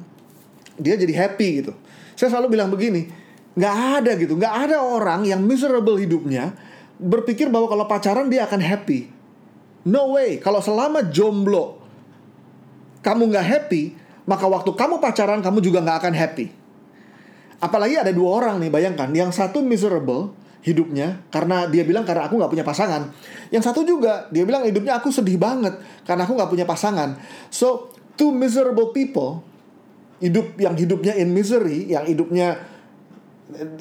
dia 0.76 0.98
jadi 0.98 1.26
happy 1.26 1.48
gitu. 1.64 1.72
Saya 2.14 2.28
selalu 2.32 2.58
bilang 2.58 2.68
begini, 2.68 3.08
nggak 3.56 3.76
ada 4.00 4.10
gitu, 4.16 4.36
nggak 4.36 4.54
ada 4.68 4.80
orang 4.80 5.28
yang 5.28 5.40
miserable 5.44 5.96
hidupnya 5.96 6.54
berpikir 7.02 7.50
bahwa 7.50 7.66
kalau 7.66 7.84
pacaran 7.90 8.30
dia 8.30 8.46
akan 8.46 8.60
happy. 8.62 9.10
No 9.82 10.14
way. 10.14 10.38
Kalau 10.38 10.62
selama 10.62 11.10
jomblo 11.10 11.82
kamu 13.02 13.34
nggak 13.34 13.46
happy, 13.46 13.82
maka 14.30 14.46
waktu 14.46 14.70
kamu 14.70 15.02
pacaran 15.02 15.42
kamu 15.42 15.58
juga 15.58 15.82
nggak 15.82 15.98
akan 16.06 16.14
happy. 16.14 16.46
Apalagi 17.58 17.98
ada 17.98 18.14
dua 18.14 18.42
orang 18.42 18.62
nih, 18.62 18.70
bayangkan. 18.70 19.10
Yang 19.10 19.42
satu 19.42 19.62
miserable 19.62 20.34
hidupnya 20.62 21.26
karena 21.34 21.66
dia 21.66 21.82
bilang 21.82 22.06
karena 22.06 22.30
aku 22.30 22.38
nggak 22.38 22.50
punya 22.54 22.62
pasangan. 22.66 23.10
Yang 23.50 23.62
satu 23.70 23.82
juga 23.82 24.30
dia 24.30 24.46
bilang 24.46 24.62
hidupnya 24.62 25.02
aku 25.02 25.10
sedih 25.10 25.36
banget 25.36 25.74
karena 26.06 26.22
aku 26.22 26.38
nggak 26.38 26.50
punya 26.50 26.66
pasangan. 26.66 27.18
So 27.50 27.90
two 28.14 28.30
miserable 28.30 28.94
people 28.94 29.42
hidup 30.22 30.54
yang 30.54 30.78
hidupnya 30.78 31.18
in 31.18 31.34
misery, 31.34 31.90
yang 31.90 32.06
hidupnya 32.06 32.62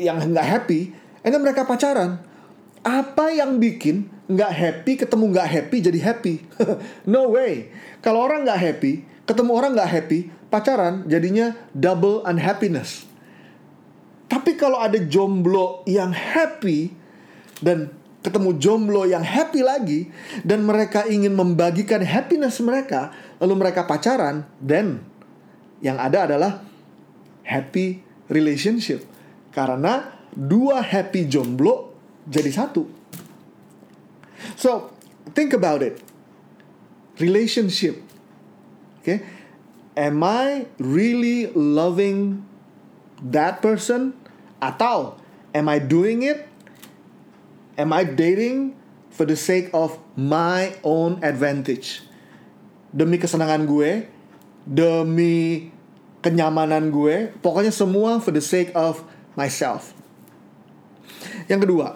yang 0.02 0.18
nggak 0.18 0.48
happy, 0.48 0.92
and 1.22 1.38
mereka 1.38 1.64
pacaran. 1.64 2.18
Apa 2.82 3.30
yang 3.30 3.62
bikin 3.62 4.10
nggak 4.26 4.52
happy 4.52 4.98
ketemu 4.98 5.38
nggak 5.38 5.48
happy 5.48 5.78
jadi 5.86 6.00
happy? 6.02 6.36
No 7.14 7.30
way. 7.30 7.70
Kalau 8.02 8.26
orang 8.26 8.42
nggak 8.42 8.58
happy 8.58 9.06
ketemu 9.30 9.52
orang 9.54 9.72
nggak 9.78 9.92
happy 10.02 10.20
pacaran 10.50 11.06
jadinya 11.06 11.54
double 11.78 12.26
unhappiness. 12.26 13.06
Tapi 14.26 14.58
kalau 14.58 14.82
ada 14.82 14.98
jomblo 14.98 15.86
yang 15.86 16.10
happy 16.10 16.90
dan 17.62 17.94
ketemu 18.22 18.58
jomblo 18.58 19.04
yang 19.06 19.26
happy 19.26 19.62
lagi 19.66 20.10
dan 20.46 20.62
mereka 20.66 21.06
ingin 21.10 21.34
membagikan 21.34 22.06
happiness 22.06 22.62
mereka 22.62 23.10
lalu 23.42 23.66
mereka 23.66 23.90
pacaran 23.90 24.46
then 24.62 25.02
yang 25.82 25.98
ada 25.98 26.30
adalah 26.30 26.62
happy 27.42 28.06
relationship 28.30 29.04
karena 29.52 30.14
dua 30.32 30.80
happy 30.80 31.28
jomblo 31.28 31.92
jadi 32.30 32.54
satu. 32.54 32.86
So, 34.56 34.94
think 35.34 35.58
about 35.58 35.82
it. 35.82 36.00
Relationship. 37.18 38.02
Okay? 39.02 39.26
Am 39.98 40.24
I 40.24 40.70
really 40.78 41.52
loving 41.52 42.46
that 43.22 43.60
person 43.60 44.16
atau 44.62 45.18
am 45.52 45.68
I 45.68 45.82
doing 45.82 46.24
it? 46.24 46.48
Am 47.76 47.92
I 47.92 48.06
dating 48.06 48.78
for 49.10 49.26
the 49.26 49.36
sake 49.36 49.74
of 49.74 49.98
my 50.14 50.78
own 50.86 51.20
advantage? 51.26 52.06
Demi 52.94 53.18
kesenangan 53.18 53.66
gue, 53.66 54.06
demi 54.68 55.70
kenyamanan 56.22 56.94
gue, 56.94 57.34
pokoknya 57.42 57.74
semua 57.74 58.22
for 58.22 58.34
the 58.34 58.44
sake 58.44 58.70
of 58.78 59.02
myself. 59.34 59.98
Yang 61.50 61.66
kedua, 61.66 61.88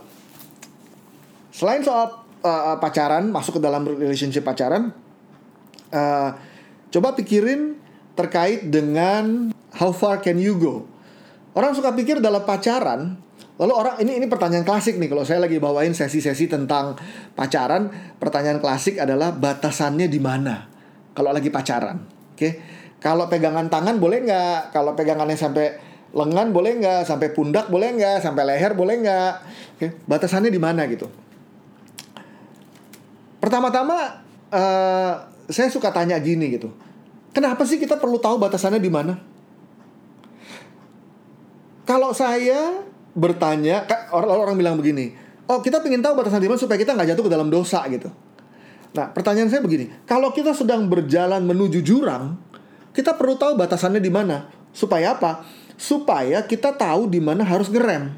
Selain 1.56 1.80
soal 1.80 2.12
uh, 2.43 2.75
pacaran, 2.84 3.32
masuk 3.32 3.58
ke 3.58 3.62
dalam 3.63 3.88
relationship 3.88 4.43
pacaran, 4.43 4.91
uh, 5.95 6.30
coba 6.91 7.15
pikirin 7.15 7.80
terkait 8.12 8.67
dengan 8.67 9.56
how 9.80 9.95
far 9.95 10.19
can 10.19 10.36
you 10.36 10.60
go. 10.60 10.84
Orang 11.56 11.71
suka 11.71 11.95
pikir 11.95 12.19
dalam 12.19 12.43
pacaran, 12.43 13.23
Lalu 13.56 13.71
orang 13.71 13.95
ini 14.04 14.19
ini 14.19 14.28
pertanyaan 14.28 14.67
klasik 14.67 14.99
nih 14.99 15.08
kalau 15.08 15.23
saya 15.23 15.39
lagi 15.39 15.63
bawain 15.63 15.95
sesi-sesi 15.95 16.51
tentang 16.51 16.99
pacaran, 17.39 17.88
pertanyaan 18.19 18.60
klasik 18.60 18.99
adalah 18.99 19.32
batasannya 19.32 20.12
di 20.12 20.19
mana 20.19 20.67
kalau 21.15 21.32
lagi 21.32 21.47
pacaran. 21.47 22.14
Oke. 22.36 22.60
Kalau 23.00 23.32
pegangan 23.32 23.71
tangan 23.71 23.95
boleh 23.95 24.28
nggak? 24.28 24.76
Kalau 24.76 24.91
pegangannya 24.91 25.39
sampai 25.39 25.80
lengan 26.12 26.52
boleh 26.52 26.84
nggak? 26.84 27.08
Sampai 27.08 27.32
pundak 27.32 27.71
boleh 27.71 27.95
nggak? 27.95 28.19
Sampai 28.19 28.43
leher 28.43 28.76
boleh 28.76 28.95
nggak? 29.00 29.34
Oke. 29.80 29.88
Batasannya 30.04 30.52
di 30.52 30.60
mana 30.60 30.84
gitu? 30.91 31.08
Pertama-tama 33.39 34.19
uh, 34.52 35.13
saya 35.48 35.69
suka 35.71 35.95
tanya 35.95 36.19
gini 36.19 36.60
gitu. 36.60 36.74
Kenapa 37.32 37.63
sih 37.63 37.80
kita 37.80 37.95
perlu 37.95 38.19
tahu 38.19 38.36
batasannya 38.36 38.84
di 38.84 38.91
mana? 38.91 39.15
Kalau 41.86 42.12
saya 42.17 42.82
bertanya, 43.13 43.86
orang-orang 44.10 44.58
bilang 44.58 44.76
begini, 44.76 45.13
oh 45.45 45.62
kita 45.62 45.80
ingin 45.86 46.02
tahu 46.02 46.17
batasan 46.17 46.41
di 46.41 46.50
mana 46.50 46.58
supaya 46.58 46.82
kita 46.82 46.98
nggak 46.98 47.13
jatuh 47.13 47.24
ke 47.30 47.32
dalam 47.32 47.54
dosa 47.54 47.86
gitu. 47.93 48.10
Nah 48.95 49.12
pertanyaan 49.12 49.51
saya 49.51 49.60
begini, 49.60 49.91
kalau 50.08 50.31
kita 50.31 50.55
sedang 50.55 50.88
berjalan 50.88 51.43
menuju 51.43 51.84
jurang, 51.84 52.39
kita 52.95 53.12
perlu 53.19 53.36
tahu 53.36 53.60
batasannya 53.60 53.99
di 53.99 54.08
mana. 54.08 54.47
Supaya 54.71 55.19
apa? 55.19 55.43
Supaya 55.75 56.39
kita 56.47 56.71
tahu 56.71 57.12
di 57.12 57.19
mana 57.19 57.43
harus 57.43 57.67
ngerem. 57.67 58.15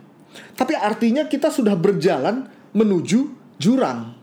Tapi 0.53 0.77
artinya 0.77 1.25
kita 1.25 1.49
sudah 1.49 1.73
berjalan 1.73 2.45
menuju 2.77 3.33
jurang. 3.57 4.13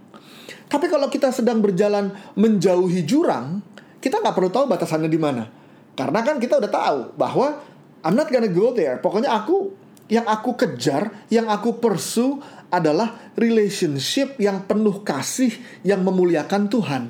Tapi 0.70 0.86
kalau 0.86 1.10
kita 1.10 1.34
sedang 1.34 1.58
berjalan 1.58 2.14
menjauhi 2.38 3.02
jurang, 3.02 3.58
kita 3.98 4.22
nggak 4.22 4.34
perlu 4.34 4.50
tahu 4.54 4.70
batasannya 4.70 5.10
di 5.10 5.18
mana. 5.18 5.50
Karena 5.98 6.22
kan 6.22 6.38
kita 6.38 6.62
udah 6.62 6.70
tahu 6.70 6.98
bahwa 7.18 7.58
I'm 8.06 8.14
not 8.14 8.30
gonna 8.30 8.50
go 8.50 8.70
there. 8.70 9.02
Pokoknya 9.02 9.34
aku 9.34 9.74
yang 10.06 10.28
aku 10.28 10.54
kejar, 10.54 11.26
yang 11.32 11.48
aku 11.48 11.80
pursue 11.80 12.36
adalah 12.78 13.32
relationship 13.38 14.38
yang 14.42 14.66
penuh 14.66 15.02
kasih 15.06 15.54
yang 15.86 16.02
memuliakan 16.02 16.66
Tuhan. 16.66 17.02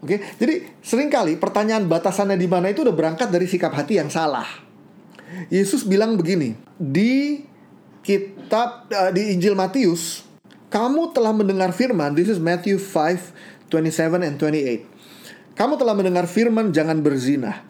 Oke, 0.00 0.16
jadi 0.40 0.64
sering 0.80 1.12
kali 1.12 1.36
pertanyaan 1.36 1.84
batasannya 1.84 2.40
di 2.40 2.48
mana 2.48 2.72
itu 2.72 2.80
udah 2.80 2.96
berangkat 2.96 3.28
dari 3.28 3.44
sikap 3.44 3.76
hati 3.76 4.00
yang 4.00 4.08
salah. 4.08 4.48
Yesus 5.52 5.84
bilang 5.84 6.16
begini 6.16 6.56
di 6.74 7.44
kitab 8.00 8.88
uh, 8.90 9.12
di 9.12 9.36
Injil 9.36 9.52
Matius, 9.52 10.24
kamu 10.72 11.12
telah 11.12 11.36
mendengar 11.36 11.70
firman. 11.76 12.16
This 12.16 12.32
is 12.32 12.40
Matthew 12.40 12.80
5, 12.80 13.68
27 13.68 14.24
and 14.24 14.34
28. 14.40 15.54
Kamu 15.54 15.76
telah 15.76 15.92
mendengar 15.92 16.24
firman 16.24 16.72
jangan 16.72 17.04
berzina. 17.04 17.69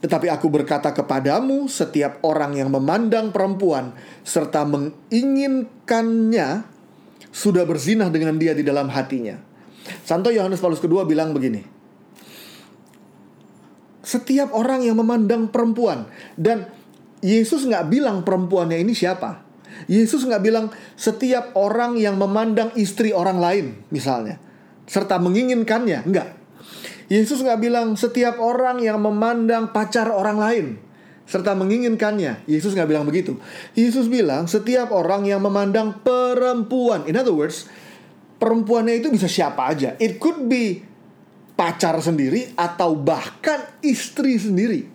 Tetapi 0.00 0.32
aku 0.32 0.48
berkata 0.48 0.96
kepadamu, 0.96 1.68
setiap 1.68 2.24
orang 2.24 2.56
yang 2.56 2.72
memandang 2.72 3.32
perempuan 3.32 3.92
serta 4.24 4.64
menginginkannya 4.64 6.64
sudah 7.28 7.68
berzinah 7.68 8.08
dengan 8.08 8.40
dia 8.40 8.56
di 8.56 8.64
dalam 8.64 8.88
hatinya. 8.88 9.36
Santo 10.02 10.32
Yohanes 10.32 10.60
Paulus 10.60 10.80
II 10.80 11.04
bilang 11.04 11.36
begini. 11.36 11.60
Setiap 14.00 14.56
orang 14.56 14.82
yang 14.82 14.96
memandang 14.96 15.52
perempuan 15.52 16.08
dan 16.34 16.66
Yesus 17.20 17.68
nggak 17.68 17.92
bilang 17.92 18.24
perempuannya 18.24 18.80
ini 18.80 18.96
siapa. 18.96 19.44
Yesus 19.86 20.26
nggak 20.26 20.42
bilang 20.42 20.72
setiap 20.96 21.54
orang 21.54 22.00
yang 22.00 22.16
memandang 22.16 22.72
istri 22.74 23.14
orang 23.14 23.38
lain 23.38 23.66
misalnya 23.92 24.40
serta 24.90 25.22
menginginkannya, 25.22 26.02
enggak. 26.02 26.39
Yesus 27.10 27.42
nggak 27.42 27.58
bilang 27.58 27.98
setiap 27.98 28.38
orang 28.38 28.78
yang 28.78 29.02
memandang 29.02 29.74
pacar 29.74 30.14
orang 30.14 30.38
lain 30.38 30.66
serta 31.26 31.58
menginginkannya. 31.58 32.46
Yesus 32.46 32.74
nggak 32.74 32.90
bilang 32.90 33.06
begitu. 33.06 33.34
Yesus 33.74 34.06
bilang 34.06 34.46
setiap 34.46 34.94
orang 34.94 35.26
yang 35.26 35.42
memandang 35.42 35.98
perempuan. 36.06 37.06
In 37.10 37.18
other 37.18 37.34
words, 37.34 37.66
perempuannya 38.38 39.02
itu 39.02 39.10
bisa 39.10 39.26
siapa 39.26 39.70
aja. 39.70 39.98
It 39.98 40.22
could 40.22 40.46
be 40.46 40.86
pacar 41.58 41.98
sendiri 41.98 42.54
atau 42.54 42.94
bahkan 42.94 43.62
istri 43.82 44.38
sendiri. 44.38 44.86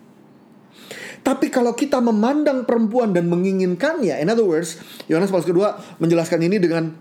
Tapi 1.25 1.49
kalau 1.49 1.73
kita 1.73 1.99
memandang 1.99 2.69
perempuan 2.69 3.11
dan 3.11 3.27
menginginkannya, 3.27 4.21
in 4.21 4.29
other 4.29 4.45
words, 4.45 4.77
Yohanes 5.09 5.33
Paulus 5.33 5.49
kedua 5.49 5.73
menjelaskan 5.97 6.37
ini 6.47 6.61
dengan 6.61 6.95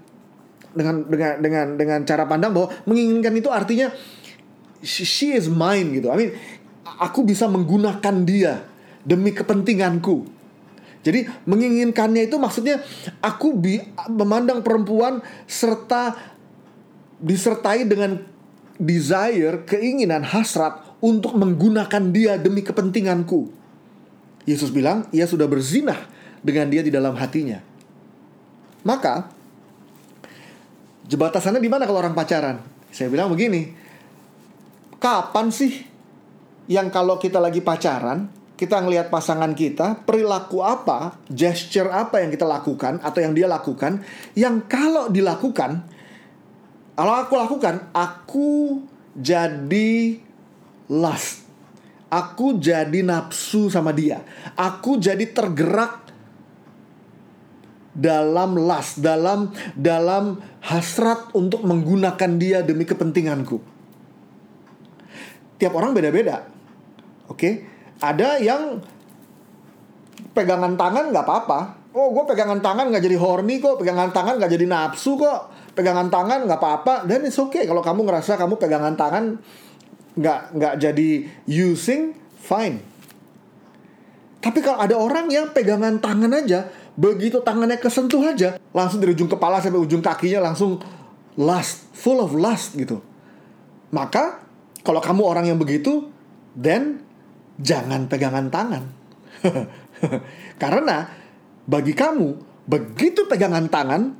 dengan 0.74 1.06
dengan 1.06 1.32
dengan 1.38 1.66
dengan 1.78 1.98
cara 2.02 2.24
pandang 2.26 2.50
bahwa 2.50 2.68
menginginkan 2.88 3.36
itu 3.36 3.52
artinya 3.52 3.92
she, 4.84 5.32
is 5.34 5.48
mine 5.50 5.96
gitu. 5.96 6.12
I 6.12 6.16
mean, 6.16 6.30
aku 7.00 7.24
bisa 7.24 7.48
menggunakan 7.48 8.14
dia 8.22 8.68
demi 9.02 9.32
kepentinganku. 9.32 10.30
Jadi 11.04 11.28
menginginkannya 11.44 12.28
itu 12.28 12.40
maksudnya 12.40 12.80
aku 13.20 13.52
bi 13.52 13.76
memandang 14.08 14.64
perempuan 14.64 15.20
serta 15.44 16.16
disertai 17.20 17.84
dengan 17.84 18.20
desire, 18.80 19.68
keinginan, 19.68 20.24
hasrat 20.24 20.80
untuk 21.04 21.36
menggunakan 21.36 22.02
dia 22.10 22.40
demi 22.40 22.64
kepentinganku. 22.64 23.52
Yesus 24.48 24.72
bilang, 24.72 25.08
ia 25.12 25.24
sudah 25.24 25.48
berzinah 25.48 26.08
dengan 26.44 26.68
dia 26.68 26.84
di 26.84 26.92
dalam 26.92 27.16
hatinya. 27.16 27.60
Maka, 28.84 29.32
jebatasannya 31.08 31.60
di 31.60 31.70
mana 31.72 31.88
kalau 31.88 32.00
orang 32.04 32.12
pacaran? 32.12 32.60
Saya 32.92 33.08
bilang 33.08 33.32
begini, 33.32 33.72
kapan 35.04 35.52
sih 35.52 35.84
yang 36.64 36.88
kalau 36.88 37.20
kita 37.20 37.36
lagi 37.36 37.60
pacaran, 37.60 38.32
kita 38.56 38.80
ngelihat 38.80 39.12
pasangan 39.12 39.52
kita, 39.52 40.00
perilaku 40.08 40.64
apa, 40.64 41.20
gesture 41.28 41.92
apa 41.92 42.24
yang 42.24 42.32
kita 42.32 42.48
lakukan 42.48 43.04
atau 43.04 43.20
yang 43.20 43.36
dia 43.36 43.44
lakukan, 43.44 44.00
yang 44.32 44.64
kalau 44.64 45.12
dilakukan, 45.12 45.84
kalau 46.96 47.14
aku 47.20 47.34
lakukan, 47.36 47.92
aku 47.92 48.80
jadi 49.12 50.16
lust. 50.88 51.44
Aku 52.08 52.62
jadi 52.62 53.02
nafsu 53.02 53.66
sama 53.68 53.90
dia. 53.90 54.22
Aku 54.54 55.02
jadi 55.02 55.26
tergerak 55.34 56.14
dalam 57.90 58.54
lust, 58.54 59.02
dalam 59.02 59.50
dalam 59.74 60.38
hasrat 60.62 61.34
untuk 61.34 61.66
menggunakan 61.66 62.30
dia 62.38 62.62
demi 62.62 62.86
kepentinganku 62.86 63.73
tiap 65.58 65.72
orang 65.74 65.94
beda-beda. 65.94 66.46
Oke, 67.24 67.38
okay? 67.38 67.54
ada 68.04 68.36
yang 68.36 68.82
pegangan 70.34 70.74
tangan 70.74 71.14
nggak 71.14 71.24
apa-apa. 71.24 71.60
Oh, 71.94 72.10
gue 72.10 72.24
pegangan 72.26 72.58
tangan 72.58 72.90
nggak 72.90 73.04
jadi 73.06 73.16
horny 73.16 73.62
kok, 73.62 73.78
pegangan 73.78 74.10
tangan 74.10 74.36
nggak 74.42 74.50
jadi 74.50 74.66
nafsu 74.66 75.14
kok, 75.14 75.54
pegangan 75.78 76.10
tangan 76.10 76.44
nggak 76.44 76.58
apa-apa. 76.58 77.06
Dan 77.06 77.22
it's 77.24 77.38
okay 77.38 77.64
kalau 77.64 77.80
kamu 77.80 78.02
ngerasa 78.02 78.34
kamu 78.34 78.58
pegangan 78.58 78.98
tangan 78.98 79.38
nggak 80.18 80.40
nggak 80.58 80.74
jadi 80.82 81.10
using, 81.46 82.18
fine. 82.42 82.82
Tapi 84.42 84.58
kalau 84.60 84.76
ada 84.82 84.98
orang 84.98 85.32
yang 85.32 85.54
pegangan 85.56 86.02
tangan 86.02 86.28
aja, 86.34 86.68
begitu 86.98 87.40
tangannya 87.40 87.80
kesentuh 87.80 88.20
aja, 88.20 88.60
langsung 88.76 89.00
dari 89.00 89.16
ujung 89.16 89.30
kepala 89.30 89.62
sampai 89.62 89.80
ujung 89.80 90.04
kakinya 90.04 90.52
langsung 90.52 90.76
lust, 91.40 91.88
full 91.96 92.20
of 92.20 92.36
lust 92.36 92.76
gitu. 92.76 93.00
Maka 93.88 94.43
kalau 94.84 95.00
kamu 95.00 95.22
orang 95.24 95.48
yang 95.48 95.56
begitu, 95.56 96.12
then 96.52 97.00
jangan 97.56 98.04
pegangan 98.04 98.52
tangan. 98.52 98.84
Karena 100.62 101.08
bagi 101.64 101.96
kamu, 101.96 102.28
begitu 102.68 103.24
pegangan 103.24 103.64
tangan, 103.72 104.12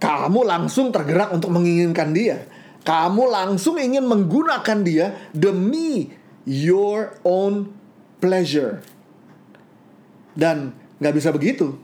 kamu 0.00 0.40
langsung 0.48 0.88
tergerak 0.88 1.36
untuk 1.36 1.52
menginginkan 1.52 2.16
dia. 2.16 2.48
Kamu 2.84 3.28
langsung 3.28 3.76
ingin 3.76 4.04
menggunakan 4.08 4.78
dia 4.84 5.12
demi 5.36 6.08
your 6.48 7.20
own 7.24 7.68
pleasure. 8.20 8.80
Dan 10.32 10.72
nggak 11.00 11.14
bisa 11.16 11.28
begitu. 11.28 11.76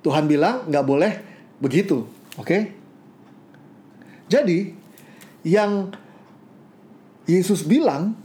Tuhan 0.00 0.24
bilang 0.24 0.64
nggak 0.68 0.86
boleh 0.88 1.12
begitu, 1.60 2.08
oke? 2.40 2.48
Okay? 2.48 2.62
Jadi 4.32 4.72
yang 5.44 5.92
Yesus 7.30 7.62
bilang 7.62 8.18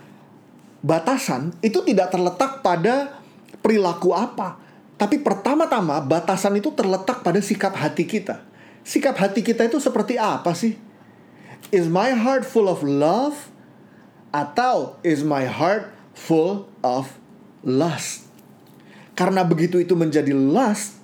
batasan 0.81 1.53
itu 1.61 1.85
tidak 1.85 2.09
terletak 2.09 2.65
pada 2.65 3.21
perilaku 3.61 4.13
apa, 4.17 4.57
tapi 4.97 5.21
pertama-tama 5.21 6.01
batasan 6.01 6.57
itu 6.57 6.73
terletak 6.73 7.21
pada 7.21 7.37
sikap 7.41 7.77
hati 7.77 8.05
kita. 8.09 8.41
Sikap 8.85 9.17
hati 9.17 9.41
kita 9.41 9.65
itu 9.65 9.77
seperti 9.81 10.17
apa 10.17 10.53
sih? 10.53 10.77
Is 11.73 11.89
my 11.89 12.13
heart 12.13 12.45
full 12.45 12.69
of 12.69 12.85
love 12.85 13.49
atau 14.29 15.01
is 15.01 15.25
my 15.25 15.45
heart 15.49 15.89
full 16.13 16.69
of 16.85 17.17
lust? 17.65 18.29
Karena 19.17 19.41
begitu 19.41 19.81
itu 19.81 19.97
menjadi 19.97 20.33
lust, 20.33 21.01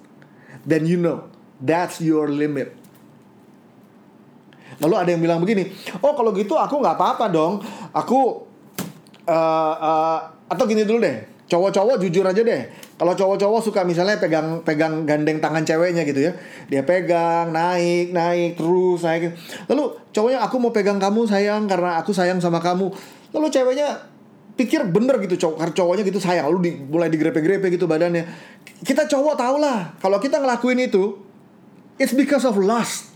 then 0.66 0.86
you 0.86 1.02
know 1.02 1.26
that's 1.58 1.98
your 1.98 2.30
limit. 2.30 2.81
Lalu 4.82 4.96
ada 4.98 5.10
yang 5.14 5.22
bilang 5.22 5.40
begini, 5.40 5.70
oh 6.02 6.18
kalau 6.18 6.34
gitu 6.34 6.58
aku 6.58 6.82
nggak 6.82 6.98
apa-apa 6.98 7.30
dong, 7.30 7.62
aku 7.94 8.42
uh, 9.30 9.76
uh, 9.78 10.20
atau 10.50 10.66
gini 10.66 10.84
dulu 10.84 11.06
deh, 11.06 11.46
cowok-cowok 11.46 12.02
jujur 12.02 12.26
aja 12.26 12.42
deh. 12.42 12.62
Kalau 13.02 13.14
cowok-cowok 13.18 13.62
suka 13.66 13.82
misalnya 13.82 14.22
pegang 14.22 14.62
pegang 14.62 15.10
gandeng 15.10 15.42
tangan 15.42 15.66
ceweknya 15.66 16.06
gitu 16.06 16.22
ya. 16.30 16.38
Dia 16.70 16.86
pegang, 16.86 17.50
naik, 17.50 18.14
naik 18.14 18.58
terus 18.58 19.02
naik. 19.02 19.34
Lalu 19.70 19.98
cowoknya 20.14 20.40
aku 20.46 20.56
mau 20.62 20.70
pegang 20.70 21.02
kamu 21.02 21.26
sayang 21.26 21.66
karena 21.66 21.98
aku 21.98 22.14
sayang 22.14 22.38
sama 22.38 22.62
kamu. 22.62 22.94
Lalu 23.34 23.48
ceweknya 23.50 24.06
pikir 24.54 24.86
bener 24.90 25.18
gitu 25.22 25.36
cowok 25.48 25.56
karena 25.66 25.74
cowoknya 25.74 26.04
gitu 26.06 26.20
sayang 26.22 26.46
lalu 26.46 26.60
di, 26.62 26.72
mulai 26.78 27.10
digrepe-grepe 27.10 27.74
gitu 27.74 27.90
badannya. 27.90 28.26
Kita 28.86 29.10
cowok 29.10 29.34
tau 29.34 29.58
lah 29.58 29.98
kalau 29.98 30.22
kita 30.22 30.38
ngelakuin 30.38 30.86
itu 30.86 31.18
it's 31.98 32.14
because 32.14 32.46
of 32.46 32.54
lust. 32.58 33.11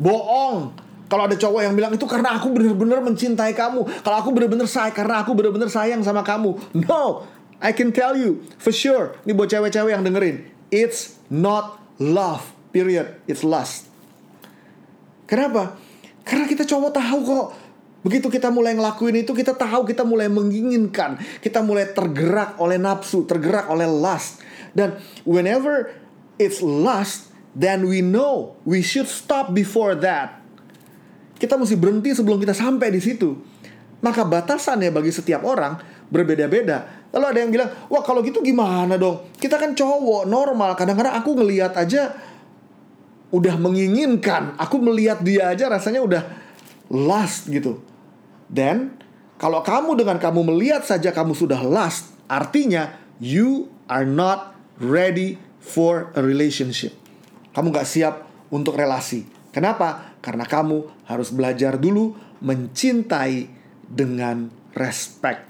Bohong 0.00 0.72
kalau 1.10 1.26
ada 1.26 1.34
cowok 1.34 1.66
yang 1.66 1.74
bilang 1.74 1.90
itu 1.90 2.06
karena 2.06 2.38
aku 2.38 2.54
benar-benar 2.54 3.02
mencintai 3.02 3.50
kamu. 3.50 3.82
Kalau 4.06 4.16
aku 4.22 4.30
benar-benar 4.30 4.70
sayang 4.70 4.94
karena 4.94 5.26
aku 5.26 5.34
benar-benar 5.34 5.66
sayang 5.66 6.06
sama 6.06 6.22
kamu. 6.22 6.54
No, 6.86 7.26
I 7.58 7.74
can 7.74 7.90
tell 7.90 8.14
you 8.14 8.46
for 8.62 8.70
sure. 8.70 9.18
Ini 9.26 9.34
buat 9.34 9.50
cewek-cewek 9.50 9.90
yang 9.90 10.06
dengerin. 10.06 10.46
It's 10.70 11.18
not 11.26 11.82
love. 11.98 12.46
Period. 12.70 13.18
It's 13.26 13.42
lust. 13.42 13.90
Kenapa? 15.26 15.74
Karena 16.22 16.46
kita 16.46 16.62
cowok 16.62 16.94
tahu 16.94 17.18
kok. 17.26 17.46
Begitu 18.06 18.30
kita 18.30 18.48
mulai 18.54 18.78
ngelakuin 18.78 19.26
itu, 19.26 19.34
kita 19.34 19.52
tahu 19.52 19.84
kita 19.84 20.08
mulai 20.08 20.30
menginginkan, 20.30 21.20
kita 21.44 21.60
mulai 21.60 21.90
tergerak 21.90 22.56
oleh 22.56 22.80
nafsu, 22.80 23.28
tergerak 23.28 23.68
oleh 23.68 23.84
lust. 23.84 24.40
Dan 24.72 24.96
whenever 25.26 25.90
it's 26.40 26.62
lust, 26.64 27.29
then 27.54 27.86
we 27.86 28.02
know 28.04 28.58
we 28.66 28.82
should 28.82 29.08
stop 29.08 29.54
before 29.54 29.98
that. 29.98 30.40
Kita 31.40 31.56
mesti 31.56 31.74
berhenti 31.74 32.12
sebelum 32.12 32.36
kita 32.36 32.52
sampai 32.52 32.92
di 32.92 33.00
situ. 33.00 33.32
Maka 34.04 34.24
batasannya 34.24 34.92
bagi 34.92 35.12
setiap 35.12 35.44
orang 35.44 35.76
berbeda-beda. 36.12 37.08
Lalu 37.10 37.24
ada 37.24 37.38
yang 37.40 37.50
bilang, 37.50 37.70
wah 37.88 38.04
kalau 38.04 38.20
gitu 38.20 38.44
gimana 38.44 39.00
dong? 39.00 39.32
Kita 39.40 39.56
kan 39.56 39.72
cowok 39.72 40.28
normal. 40.28 40.76
Kadang-kadang 40.76 41.16
aku 41.16 41.36
ngelihat 41.40 41.74
aja 41.80 42.12
udah 43.32 43.54
menginginkan. 43.56 44.54
Aku 44.60 44.78
melihat 44.78 45.24
dia 45.24 45.48
aja 45.48 45.72
rasanya 45.72 46.04
udah 46.04 46.22
last 46.92 47.48
gitu. 47.48 47.80
Dan 48.50 49.00
kalau 49.40 49.64
kamu 49.64 49.96
dengan 49.96 50.20
kamu 50.20 50.52
melihat 50.52 50.84
saja 50.84 51.08
kamu 51.14 51.32
sudah 51.32 51.64
last, 51.64 52.12
artinya 52.28 53.00
you 53.16 53.72
are 53.88 54.04
not 54.04 54.52
ready 54.76 55.40
for 55.56 56.12
a 56.12 56.20
relationship. 56.20 56.99
Kamu 57.50 57.74
gak 57.74 57.88
siap 57.88 58.14
untuk 58.54 58.78
relasi. 58.78 59.26
Kenapa? 59.50 60.18
Karena 60.22 60.46
kamu 60.46 61.06
harus 61.10 61.34
belajar 61.34 61.74
dulu 61.78 62.14
mencintai 62.40 63.50
dengan 63.84 64.46
respect. 64.78 65.42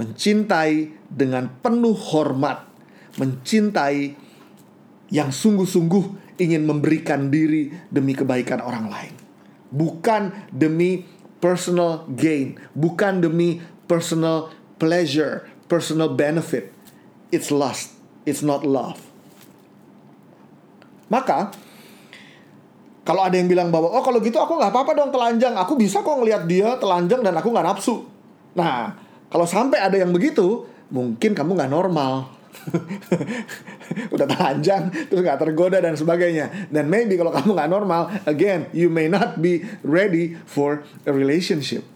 Mencintai 0.00 1.04
dengan 1.08 1.52
penuh 1.60 1.96
hormat. 1.96 2.64
Mencintai 3.20 4.16
yang 5.12 5.30
sungguh-sungguh 5.30 6.36
ingin 6.40 6.68
memberikan 6.68 7.32
diri 7.32 7.72
demi 7.88 8.12
kebaikan 8.12 8.60
orang 8.60 8.90
lain. 8.90 9.14
Bukan 9.72 10.52
demi 10.52 11.04
personal 11.40 12.08
gain, 12.10 12.58
bukan 12.72 13.22
demi 13.22 13.62
personal 13.86 14.52
pleasure, 14.80 15.46
personal 15.70 16.12
benefit. 16.12 16.72
It's 17.30 17.54
lust, 17.54 17.96
it's 18.24 18.42
not 18.42 18.66
love. 18.66 19.05
Maka 21.06 21.54
kalau 23.06 23.22
ada 23.22 23.38
yang 23.38 23.46
bilang 23.46 23.70
bahwa 23.70 23.86
oh 23.94 24.02
kalau 24.02 24.18
gitu 24.18 24.34
aku 24.42 24.58
nggak 24.58 24.74
apa-apa 24.74 24.92
dong 24.98 25.10
telanjang, 25.14 25.54
aku 25.54 25.78
bisa 25.78 26.02
kok 26.02 26.18
ngelihat 26.18 26.50
dia 26.50 26.74
telanjang 26.82 27.22
dan 27.22 27.38
aku 27.38 27.54
nggak 27.54 27.66
nafsu. 27.70 28.02
Nah, 28.58 28.98
kalau 29.30 29.46
sampai 29.46 29.78
ada 29.78 29.94
yang 29.94 30.10
begitu, 30.10 30.66
mungkin 30.90 31.30
kamu 31.30 31.54
nggak 31.54 31.70
normal. 31.70 32.34
Udah 34.14 34.26
telanjang, 34.26 34.90
terus 35.06 35.22
nggak 35.22 35.38
tergoda 35.38 35.78
dan 35.78 35.94
sebagainya. 35.94 36.66
Dan 36.66 36.90
maybe 36.90 37.14
kalau 37.14 37.30
kamu 37.30 37.54
nggak 37.54 37.70
normal, 37.70 38.10
again, 38.26 38.66
you 38.74 38.90
may 38.90 39.06
not 39.06 39.38
be 39.38 39.62
ready 39.86 40.34
for 40.42 40.82
a 41.06 41.12
relationship. 41.14 41.86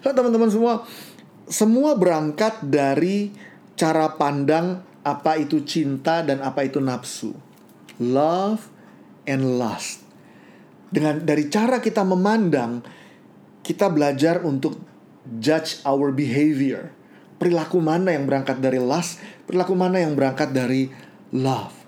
So, 0.00 0.16
teman-teman 0.16 0.48
semua, 0.48 0.88
semua 1.44 1.92
berangkat 1.92 2.64
dari 2.64 3.36
cara 3.76 4.16
pandang 4.16 4.80
apa 5.02 5.38
itu 5.38 5.62
cinta 5.66 6.22
dan 6.22 6.42
apa 6.42 6.66
itu 6.66 6.78
nafsu. 6.78 7.34
Love 7.98 8.70
and 9.26 9.58
lust. 9.58 10.02
Dengan 10.92 11.22
dari 11.22 11.46
cara 11.50 11.82
kita 11.82 12.06
memandang, 12.06 12.82
kita 13.62 13.90
belajar 13.90 14.42
untuk 14.42 14.78
judge 15.38 15.82
our 15.86 16.10
behavior. 16.10 16.90
Perilaku 17.38 17.82
mana 17.82 18.14
yang 18.14 18.26
berangkat 18.26 18.62
dari 18.62 18.78
lust, 18.78 19.18
perilaku 19.50 19.74
mana 19.74 19.98
yang 19.98 20.14
berangkat 20.14 20.54
dari 20.54 20.90
love. 21.34 21.82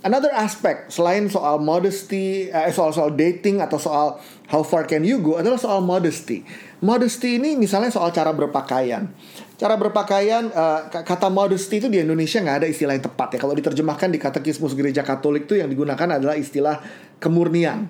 Another 0.00 0.32
aspect 0.32 0.96
selain 0.96 1.28
soal 1.28 1.60
modesty, 1.60 2.48
eh, 2.48 2.72
soal 2.72 2.88
soal 2.96 3.12
dating 3.12 3.60
atau 3.60 3.76
soal 3.76 4.16
how 4.48 4.64
far 4.64 4.88
can 4.88 5.04
you 5.04 5.20
go 5.20 5.36
adalah 5.36 5.60
soal 5.60 5.84
modesty. 5.84 6.40
Modesty 6.80 7.36
ini 7.36 7.52
misalnya 7.60 7.92
soal 7.92 8.08
cara 8.08 8.32
berpakaian. 8.32 9.12
Cara 9.60 9.76
berpakaian 9.76 10.48
uh, 10.56 10.88
kata 10.88 11.28
modesty 11.28 11.84
itu 11.84 11.92
di 11.92 12.00
Indonesia 12.00 12.40
nggak 12.40 12.64
ada 12.64 12.68
istilah 12.72 12.96
yang 12.96 13.04
tepat 13.04 13.36
ya. 13.36 13.38
Kalau 13.44 13.52
diterjemahkan 13.52 14.08
di 14.08 14.16
katekismus 14.16 14.72
gereja 14.72 15.04
Katolik 15.04 15.44
itu 15.44 15.60
yang 15.60 15.68
digunakan 15.68 16.16
adalah 16.16 16.32
istilah 16.32 16.80
kemurnian. 17.20 17.84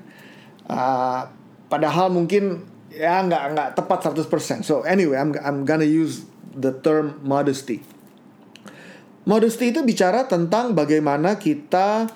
Uh, 0.66 1.30
padahal 1.70 2.10
mungkin 2.10 2.66
ya 2.90 3.22
nggak 3.22 3.54
nggak 3.54 3.68
tepat 3.78 4.10
100%. 4.10 4.66
So 4.66 4.82
anyway, 4.82 5.14
I'm 5.14 5.30
I'm 5.38 5.62
gonna 5.62 5.86
use 5.86 6.26
the 6.58 6.74
term 6.74 7.22
modesty. 7.22 7.86
Modesty 9.22 9.70
itu 9.70 9.86
bicara 9.86 10.26
tentang 10.26 10.74
bagaimana 10.74 11.38
kita 11.38 12.10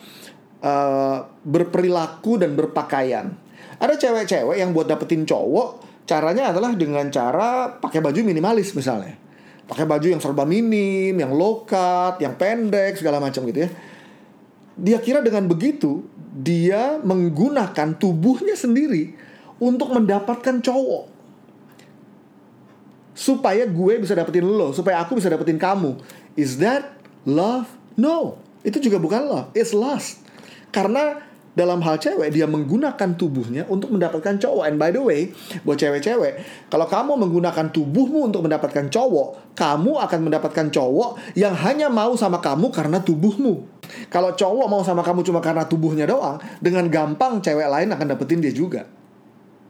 uh, 0.66 1.30
berperilaku 1.46 2.42
dan 2.42 2.58
berpakaian. 2.58 3.30
Ada 3.78 4.02
cewek-cewek 4.02 4.58
yang 4.58 4.74
buat 4.74 4.90
dapetin 4.90 5.22
cowok, 5.22 6.02
caranya 6.10 6.50
adalah 6.50 6.74
dengan 6.74 7.06
cara 7.14 7.70
pakai 7.78 8.02
baju 8.02 8.18
minimalis 8.26 8.74
misalnya 8.74 9.22
pakai 9.64 9.85
baju 9.88 10.07
yang 10.07 10.20
serba 10.20 10.44
minim, 10.44 11.16
yang 11.16 11.33
low 11.33 11.64
cut, 11.64 12.20
yang 12.20 12.37
pendek 12.37 13.00
segala 13.00 13.18
macam 13.20 13.44
gitu 13.48 13.64
ya. 13.64 13.70
Dia 14.74 14.98
kira 14.98 15.22
dengan 15.22 15.46
begitu 15.46 16.05
dia 16.35 16.98
menggunakan 16.98 17.94
tubuhnya 17.94 18.59
sendiri 18.59 19.14
untuk 19.62 19.94
mendapatkan 19.94 20.59
cowok. 20.59 21.14
Supaya 23.14 23.62
gue 23.70 23.94
bisa 24.03 24.18
dapetin 24.18 24.42
lo, 24.42 24.74
supaya 24.74 24.98
aku 24.98 25.14
bisa 25.14 25.31
dapetin 25.31 25.55
kamu. 25.55 25.94
Is 26.35 26.59
that 26.59 26.98
love? 27.22 27.70
No. 27.94 28.42
Itu 28.66 28.83
juga 28.83 28.98
bukan 28.98 29.22
love, 29.31 29.48
it's 29.55 29.70
lust. 29.70 30.24
Karena 30.74 31.22
dalam 31.54 31.78
hal 31.86 32.02
cewek 32.02 32.34
dia 32.34 32.44
menggunakan 32.50 33.14
tubuhnya 33.14 33.64
untuk 33.70 33.94
mendapatkan 33.94 34.38
cowok. 34.42 34.66
And 34.66 34.76
by 34.76 34.90
the 34.90 35.02
way 35.02 35.30
buat 35.62 35.78
cewek-cewek 35.78 36.66
kalau 36.68 36.86
kamu 36.90 37.14
menggunakan 37.18 37.70
tubuhmu 37.70 38.30
untuk 38.34 38.44
mendapatkan 38.44 38.90
cowok 38.90 39.54
kamu 39.54 39.92
akan 40.02 40.20
mendapatkan 40.26 40.66
cowok 40.74 41.38
yang 41.38 41.54
hanya 41.54 41.86
mau 41.86 42.12
sama 42.18 42.42
kamu 42.42 42.74
karena 42.74 42.98
tubuhmu. 43.00 43.70
Kalau 44.10 44.34
cowok 44.34 44.66
mau 44.66 44.82
sama 44.82 45.06
kamu 45.06 45.22
cuma 45.22 45.38
karena 45.38 45.64
tubuhnya 45.64 46.04
doang 46.10 46.42
dengan 46.58 46.90
gampang 46.90 47.38
cewek 47.38 47.70
lain 47.70 47.88
akan 47.94 48.06
dapetin 48.10 48.42
dia 48.42 48.50
juga. 48.50 48.84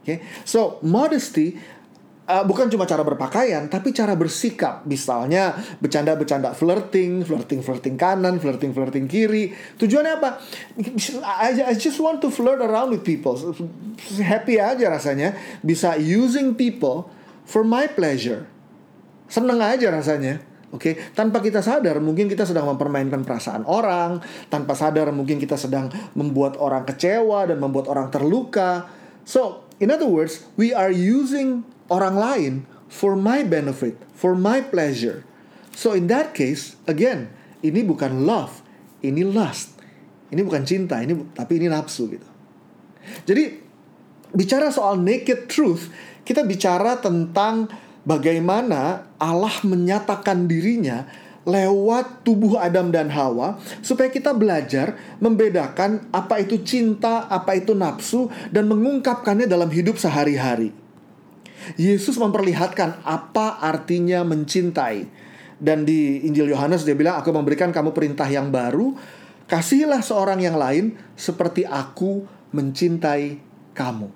Okay? 0.05 0.21
so 0.45 0.77
modesty 0.85 1.57
uh, 2.25 2.43
bukan 2.43 2.67
cuma 2.69 2.89
cara 2.89 3.05
berpakaian, 3.05 3.65
tapi 3.69 3.93
cara 3.93 4.17
bersikap. 4.17 4.83
Misalnya 4.89 5.55
bercanda-bercanda 5.79 6.51
flirting, 6.57 7.23
flirting-flirting 7.23 7.95
kanan, 7.95 8.41
flirting-flirting 8.41 9.05
kiri. 9.05 9.53
Tujuannya 9.77 10.13
apa? 10.17 10.41
I, 11.21 11.71
I 11.71 11.73
just 11.77 12.01
want 12.01 12.19
to 12.25 12.33
flirt 12.33 12.61
around 12.61 12.91
with 12.91 13.05
people. 13.05 13.37
Happy 14.19 14.57
aja 14.57 14.89
rasanya. 14.89 15.37
Bisa 15.61 15.95
using 15.97 16.57
people 16.57 17.09
for 17.45 17.61
my 17.61 17.85
pleasure. 17.89 18.49
Seneng 19.29 19.61
aja 19.61 19.89
rasanya. 19.89 20.41
Oke, 20.73 20.91
okay? 20.91 21.15
tanpa 21.15 21.39
kita 21.39 21.63
sadar 21.63 22.03
mungkin 22.03 22.27
kita 22.27 22.43
sedang 22.43 22.67
mempermainkan 22.67 23.23
perasaan 23.23 23.63
orang, 23.63 24.19
tanpa 24.51 24.75
sadar 24.75 25.07
mungkin 25.15 25.39
kita 25.39 25.55
sedang 25.55 25.87
membuat 26.19 26.59
orang 26.59 26.83
kecewa 26.83 27.47
dan 27.47 27.63
membuat 27.63 27.87
orang 27.87 28.11
terluka. 28.11 28.83
So, 29.23 29.63
in 29.79 29.87
other 29.87 30.09
words, 30.09 30.43
we 30.59 30.75
are 30.75 30.91
using 30.91 31.63
orang 31.89 32.15
lain 32.17 32.53
for 32.87 33.13
my 33.17 33.43
benefit, 33.43 33.97
for 34.15 34.33
my 34.33 34.61
pleasure. 34.61 35.25
So 35.75 35.91
in 35.91 36.07
that 36.07 36.31
case, 36.31 36.79
again, 36.87 37.27
ini 37.59 37.83
bukan 37.83 38.23
love, 38.23 38.63
ini 39.03 39.27
lust. 39.27 39.75
Ini 40.31 40.41
bukan 40.41 40.63
cinta, 40.65 40.99
ini 41.03 41.13
tapi 41.35 41.61
ini 41.61 41.69
nafsu 41.69 42.09
gitu. 42.09 42.27
Jadi 43.29 43.61
bicara 44.33 44.73
soal 44.73 44.97
naked 44.97 45.51
truth, 45.51 45.91
kita 46.25 46.41
bicara 46.41 46.97
tentang 46.97 47.69
bagaimana 48.07 49.05
Allah 49.21 49.53
menyatakan 49.61 50.49
dirinya 50.49 51.05
lewat 51.45 52.25
tubuh 52.25 52.57
Adam 52.57 52.89
dan 52.89 53.13
Hawa 53.13 53.61
supaya 53.85 54.09
kita 54.09 54.33
belajar 54.33 54.97
membedakan 55.21 56.09
apa 56.09 56.41
itu 56.41 56.65
cinta, 56.65 57.29
apa 57.29 57.53
itu 57.53 57.77
nafsu 57.77 58.33
dan 58.49 58.65
mengungkapkannya 58.65 59.45
dalam 59.45 59.69
hidup 59.69 60.01
sehari-hari. 60.01 60.84
Yesus 61.73 62.21
memperlihatkan 62.21 63.01
apa 63.01 63.57
artinya 63.59 64.21
mencintai. 64.21 65.09
Dan 65.55 65.87
di 65.87 66.27
Injil 66.27 66.51
Yohanes 66.51 66.83
dia 66.83 66.93
bilang, 66.93 67.17
aku 67.17 67.31
memberikan 67.31 67.71
kamu 67.71 67.95
perintah 67.95 68.27
yang 68.27 68.51
baru, 68.51 68.93
kasihilah 69.49 70.03
seorang 70.03 70.43
yang 70.43 70.59
lain 70.59 70.99
seperti 71.15 71.63
aku 71.65 72.27
mencintai 72.51 73.39
kamu. 73.73 74.07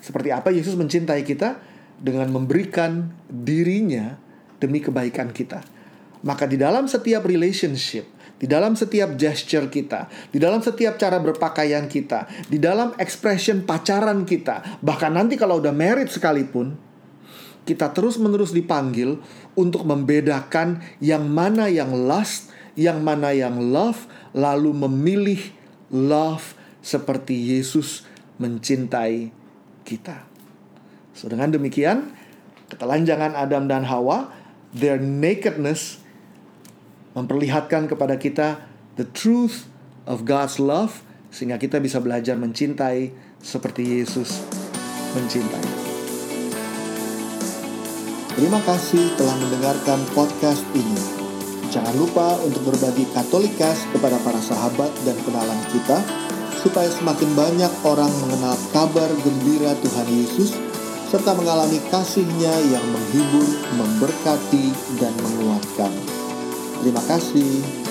Seperti 0.00 0.28
apa 0.30 0.54
Yesus 0.54 0.78
mencintai 0.78 1.26
kita? 1.26 1.58
Dengan 1.96 2.28
memberikan 2.28 3.08
dirinya 3.26 4.20
demi 4.60 4.84
kebaikan 4.84 5.32
kita. 5.32 5.64
Maka 6.24 6.44
di 6.44 6.60
dalam 6.60 6.88
setiap 6.88 7.24
relationship, 7.24 8.04
di 8.36 8.44
dalam 8.44 8.76
setiap 8.76 9.16
gesture 9.16 9.72
kita, 9.72 10.12
di 10.28 10.36
dalam 10.36 10.60
setiap 10.60 11.00
cara 11.00 11.16
berpakaian 11.16 11.88
kita, 11.88 12.28
di 12.52 12.60
dalam 12.60 12.92
expression 13.00 13.64
pacaran 13.64 14.28
kita, 14.28 14.80
bahkan 14.84 15.12
nanti 15.12 15.40
kalau 15.40 15.56
udah 15.56 15.72
married 15.72 16.12
sekalipun, 16.12 16.76
kita 17.66 17.90
terus-menerus 17.90 18.54
dipanggil 18.54 19.18
untuk 19.58 19.82
membedakan 19.88 20.84
yang 21.02 21.26
mana 21.26 21.66
yang 21.66 21.90
lust, 21.90 22.52
yang 22.78 23.02
mana 23.02 23.32
yang 23.32 23.58
love, 23.58 24.06
lalu 24.36 24.70
memilih 24.70 25.40
love 25.90 26.54
seperti 26.84 27.56
Yesus 27.56 28.06
mencintai 28.36 29.32
kita. 29.82 30.28
So, 31.16 31.32
dengan 31.32 31.50
demikian, 31.50 32.12
ketelanjangan 32.68 33.32
Adam 33.32 33.66
dan 33.66 33.88
Hawa, 33.88 34.30
their 34.76 35.00
nakedness 35.00 36.04
memperlihatkan 37.16 37.88
kepada 37.88 38.20
kita 38.20 38.60
the 39.00 39.08
truth 39.16 39.64
of 40.04 40.28
God's 40.28 40.60
love 40.60 41.00
sehingga 41.32 41.56
kita 41.56 41.80
bisa 41.80 41.98
belajar 41.98 42.36
mencintai 42.36 43.10
seperti 43.40 43.98
Yesus 43.98 44.44
mencintai. 45.16 45.64
Terima 48.36 48.60
kasih 48.68 49.16
telah 49.16 49.32
mendengarkan 49.40 49.96
podcast 50.12 50.60
ini. 50.76 51.00
Jangan 51.72 51.96
lupa 51.96 52.36
untuk 52.44 52.68
berbagi 52.68 53.08
Katolikas 53.16 53.88
kepada 53.96 54.20
para 54.20 54.36
sahabat 54.36 54.92
dan 55.08 55.16
kenalan 55.24 55.60
kita, 55.72 56.04
supaya 56.60 56.92
semakin 56.92 57.32
banyak 57.32 57.72
orang 57.88 58.12
mengenal 58.20 58.56
kabar 58.76 59.08
gembira 59.24 59.72
Tuhan 59.80 60.08
Yesus, 60.12 60.52
serta 61.08 61.32
mengalami 61.32 61.80
kasihnya 61.88 62.54
yang 62.68 62.84
menghibur, 62.92 63.48
memberkati, 63.72 64.64
dan 65.00 65.16
menguatkan. 65.16 66.15
Terima 66.82 67.02
kasih. 67.04 67.85